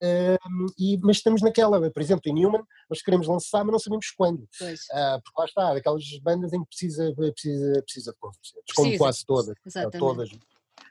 Uh, 0.03 0.67
e, 0.79 0.99
mas 0.99 1.17
estamos 1.17 1.41
naquela, 1.43 1.91
por 1.91 2.03
exemplo, 2.03 2.23
em 2.27 2.35
Newman, 2.35 2.63
nós 2.89 3.03
queremos 3.03 3.27
lançar, 3.27 3.65
mas 3.65 3.73
não 3.73 3.79
sabemos 3.79 4.11
quando. 4.11 4.41
Uh, 4.41 5.23
porque 5.25 5.39
lá 5.41 5.45
está, 5.45 5.73
aquelas 5.73 6.05
bandas 6.23 6.53
em 6.53 6.61
que 6.61 6.69
precisa, 6.69 7.15
precisa, 7.15 7.83
precisa 7.83 8.13
de 8.13 8.19
concertos, 8.19 8.75
como 8.75 8.99
quase 8.99 9.25
todas. 9.25 9.55
todas. 9.99 10.31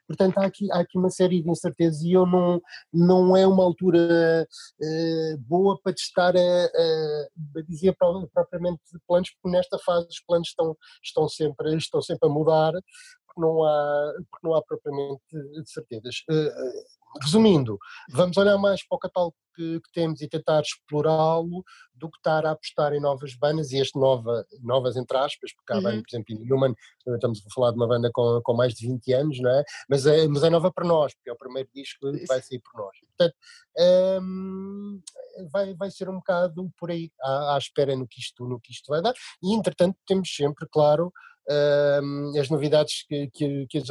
Portanto, 0.08 0.38
há 0.38 0.46
aqui, 0.46 0.72
há 0.72 0.80
aqui 0.80 0.98
uma 0.98 1.10
série 1.10 1.41
de 1.41 1.50
incertezas 1.50 2.02
e 2.04 2.12
eu 2.12 2.26
não, 2.26 2.62
não 2.94 3.36
é 3.36 3.46
uma 3.48 3.63
altura 3.63 4.48
uh, 4.48 5.38
boa 5.39 5.80
para 5.82 5.94
testar 5.94 6.36
a, 6.36 6.39
a, 6.39 7.60
a 7.60 7.62
dizer 7.63 7.96
propriamente 8.34 8.82
planos, 9.08 9.32
porque 9.32 9.56
nesta 9.56 9.80
fase 9.80 10.08
os 10.08 10.20
planos 10.22 10.50
estão, 10.50 10.78
estão, 11.04 11.28
sempre, 11.28 11.76
estão 11.76 12.02
sempre 12.02 12.30
a 12.30 12.32
mudar, 12.32 12.74
porque 13.26 13.41
não 13.41 13.63
há, 13.63 14.13
porque 14.32 14.48
não 14.48 14.56
há 14.56 14.62
propriamente 14.63 15.24
certezas. 15.65 16.24
Uh, 16.30 17.05
resumindo, 17.21 17.78
vamos 18.12 18.38
olhar 18.38 18.58
mais 18.58 18.86
para 18.88 18.95
o 18.95 18.99
catálogo 18.99 19.36
que, 19.56 19.80
que 19.80 19.91
temos 19.93 20.21
e 20.21 20.28
tentar 20.28 20.62
explorá-lo 20.62 21.63
do 21.93 22.10
que 22.12 22.17
estar 22.17 22.45
a 22.45 22.51
apostar 22.51 22.93
em 22.93 22.99
novas 22.99 23.36
bandas 23.36 23.71
e 23.71 23.78
este 23.78 23.97
nova, 23.97 24.45
novas 24.62 24.97
entre 24.97 25.17
aspas, 25.17 25.54
porque 25.56 25.71
há 25.71 25.78
uhum. 25.78 25.84
banda, 25.84 26.01
por 26.01 26.15
exemplo, 26.15 26.36
Inhuman, 26.36 26.75
estamos 27.08 27.39
a 27.39 27.54
falar 27.54 27.71
de 27.71 27.78
uma 27.78 27.88
banda 27.88 28.10
com, 28.13 28.41
com 28.43 28.54
mais 28.54 28.73
de 28.73 28.88
20 28.88 29.13
anos, 29.13 29.39
não 29.39 29.49
é? 29.49 29.63
Mas, 29.89 30.06
é? 30.06 30.28
mas 30.28 30.43
é 30.43 30.49
nova 30.49 30.71
para 30.71 30.86
nós, 30.86 31.13
porque 31.13 31.30
é 31.30 31.34
o 31.34 31.38
primeiro 31.38 31.69
disco 31.73 32.12
que 32.12 32.25
vai 32.25 32.41
sair 32.41 32.60
por 32.60 32.82
nós. 32.82 32.97
Portanto, 33.17 33.36
hum, 34.21 35.01
vai, 35.51 35.73
vai 35.73 35.89
ser 35.89 36.10
um 36.10 36.15
bocado 36.15 36.69
por 36.78 36.91
aí, 36.91 37.12
à, 37.21 37.56
à 37.56 37.58
espera 37.58 37.95
no 37.95 38.08
que, 38.08 38.19
isto, 38.19 38.45
no 38.45 38.60
que 38.60 38.71
isto 38.71 38.88
vai 38.89 39.01
dar. 39.01 39.13
E 39.41 39.54
entretanto 39.54 39.97
temos 40.06 40.34
sempre, 40.34 40.67
claro, 40.69 41.13
as 42.39 42.49
novidades 42.49 43.05
que, 43.08 43.29
que, 43.31 43.67
que, 43.67 43.77
as, 43.77 43.88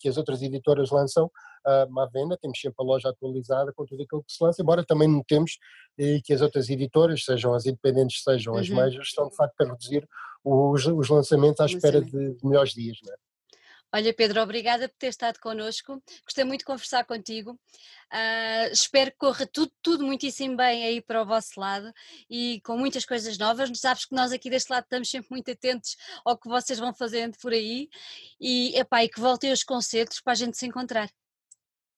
que, 0.00 0.08
as, 0.08 0.16
outras 0.16 0.42
editoras 0.42 0.90
lançam 0.90 1.30
à 1.64 2.08
venda, 2.12 2.36
temos 2.40 2.60
sempre 2.60 2.76
a 2.80 2.84
loja 2.84 3.08
atualizada 3.08 3.72
com 3.74 3.84
tudo 3.84 4.02
aquilo 4.02 4.22
que 4.22 4.32
se 4.32 4.42
lança, 4.42 4.62
embora 4.62 4.84
também 4.84 5.08
notemos 5.08 5.58
eh, 5.98 6.20
que 6.24 6.32
as 6.32 6.40
outras 6.40 6.68
editoras, 6.68 7.24
sejam 7.24 7.54
as 7.54 7.66
independentes, 7.66 8.22
sejam 8.22 8.54
uhum. 8.54 8.60
as 8.60 8.68
majors, 8.68 9.08
estão 9.08 9.28
de 9.28 9.34
facto 9.34 9.60
a 9.60 9.64
reduzir 9.64 10.06
os, 10.44 10.86
os 10.86 11.08
lançamentos 11.08 11.60
à 11.60 11.66
espera 11.66 12.00
de, 12.00 12.10
de 12.10 12.46
melhores 12.46 12.72
dias. 12.72 12.98
Não 13.04 13.12
é? 13.12 13.16
Olha, 13.92 14.12
Pedro, 14.12 14.42
obrigada 14.42 14.88
por 14.88 14.96
ter 14.98 15.08
estado 15.08 15.38
connosco. 15.40 16.02
Gostei 16.24 16.44
muito 16.44 16.60
de 16.60 16.64
conversar 16.66 17.04
contigo. 17.04 17.52
Uh, 18.12 18.72
espero 18.72 19.10
que 19.10 19.16
corra 19.16 19.46
tudo, 19.46 19.72
tudo 19.82 20.04
muitíssimo 20.04 20.56
bem 20.56 20.84
aí 20.84 21.00
para 21.00 21.22
o 21.22 21.26
vosso 21.26 21.58
lado 21.58 21.92
e 22.28 22.60
com 22.62 22.76
muitas 22.76 23.04
coisas 23.04 23.38
novas. 23.38 23.70
Sabes 23.78 24.04
que 24.04 24.14
nós 24.14 24.32
aqui 24.32 24.50
deste 24.50 24.70
lado 24.70 24.84
estamos 24.84 25.10
sempre 25.10 25.28
muito 25.30 25.50
atentos 25.50 25.96
ao 26.24 26.36
que 26.36 26.48
vocês 26.48 26.78
vão 26.78 26.92
fazendo 26.92 27.36
por 27.38 27.52
aí 27.52 27.88
e, 28.40 28.76
epá, 28.78 29.04
e 29.04 29.08
que 29.08 29.20
voltem 29.20 29.52
os 29.52 29.62
concertos 29.62 30.20
para 30.20 30.32
a 30.32 30.36
gente 30.36 30.58
se 30.58 30.66
encontrar. 30.66 31.10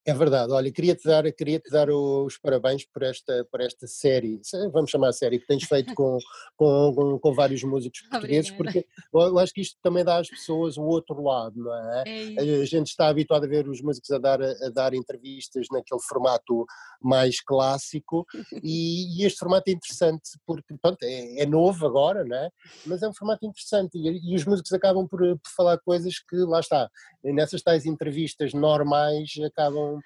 É 0.08 0.14
verdade, 0.14 0.50
olha, 0.52 0.72
queria-te 0.72 1.06
dar, 1.06 1.30
queria 1.34 1.60
-te 1.60 1.70
dar 1.70 1.90
os 1.90 2.38
parabéns 2.38 2.82
por 2.86 3.02
esta, 3.02 3.46
por 3.52 3.60
esta 3.60 3.86
série, 3.86 4.40
vamos 4.72 4.90
chamar 4.90 5.08
a 5.08 5.12
série, 5.12 5.38
que 5.38 5.46
tens 5.46 5.64
feito 5.64 5.94
com, 5.94 6.16
com, 6.56 7.18
com, 7.18 7.34
vários 7.34 7.62
músicos 7.62 8.00
portugueses, 8.10 8.50
porque 8.52 8.86
eu 9.12 9.38
acho 9.38 9.52
que 9.52 9.60
isto 9.60 9.76
também 9.82 10.02
dá 10.02 10.16
às 10.16 10.30
pessoas 10.30 10.78
o 10.78 10.82
outro 10.82 11.22
lado, 11.22 11.62
não 11.62 11.74
é? 11.74 12.04
é 12.06 12.40
a 12.40 12.64
gente 12.64 12.86
está 12.86 13.08
habituado 13.08 13.44
a 13.44 13.46
ver 13.46 13.68
os 13.68 13.82
músicos 13.82 14.10
a 14.10 14.16
dar, 14.16 14.40
a 14.40 14.70
dar 14.72 14.94
entrevistas 14.94 15.66
naquele 15.70 16.00
formato 16.00 16.64
mais 17.02 17.42
clássico 17.42 18.26
e, 18.62 19.20
e 19.20 19.26
este 19.26 19.40
formato 19.40 19.68
é 19.68 19.72
interessante 19.72 20.30
porque, 20.46 20.74
pronto, 20.80 21.02
é, 21.02 21.42
é, 21.42 21.44
novo 21.44 21.86
agora, 21.86 22.24
não 22.24 22.34
é? 22.34 22.50
Mas 22.86 23.02
é 23.02 23.08
um 23.10 23.14
formato 23.14 23.44
interessante 23.44 23.98
e, 23.98 24.32
e 24.32 24.34
os 24.34 24.46
músicos 24.46 24.72
acabam 24.72 25.06
por, 25.06 25.20
por 25.20 25.50
falar 25.54 25.76
coisas 25.76 26.18
que, 26.18 26.36
lá 26.36 26.60
está, 26.60 26.90
nessas 27.22 27.60
tais 27.60 27.84
entrevistas 27.84 28.54
normais 28.54 29.34
acabam 29.44 29.97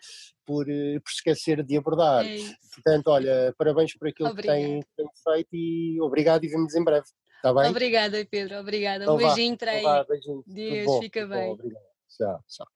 por, 0.44 0.68
eh, 0.68 0.98
por 1.00 1.10
esquecer 1.10 1.62
de 1.62 1.76
abordar. 1.76 2.24
É 2.24 2.36
Portanto, 2.74 3.08
olha, 3.08 3.54
parabéns 3.56 3.96
por 3.96 4.08
aquilo 4.08 4.34
que 4.34 4.42
tem, 4.42 4.80
tem, 4.96 5.06
feito 5.24 5.48
e 5.52 6.00
obrigado 6.00 6.44
e 6.44 6.48
vemos 6.48 6.74
em 6.74 6.84
breve. 6.84 7.06
Está 7.36 7.52
bem? 7.52 7.70
Obrigada, 7.70 8.24
Pedro, 8.30 8.58
obrigada. 8.58 9.04
Então 9.04 9.14
um 9.14 9.18
beijinho, 9.18 9.54
então 9.54 10.44
Deus, 10.46 10.46
fica 10.46 10.46
bem. 10.46 10.84
Bom, 10.86 11.00
fica 11.02 11.26
bem. 11.26 11.46
Bom, 11.46 11.52
obrigado. 11.52 11.84
Tchau, 12.08 12.44
tchau. 12.48 12.66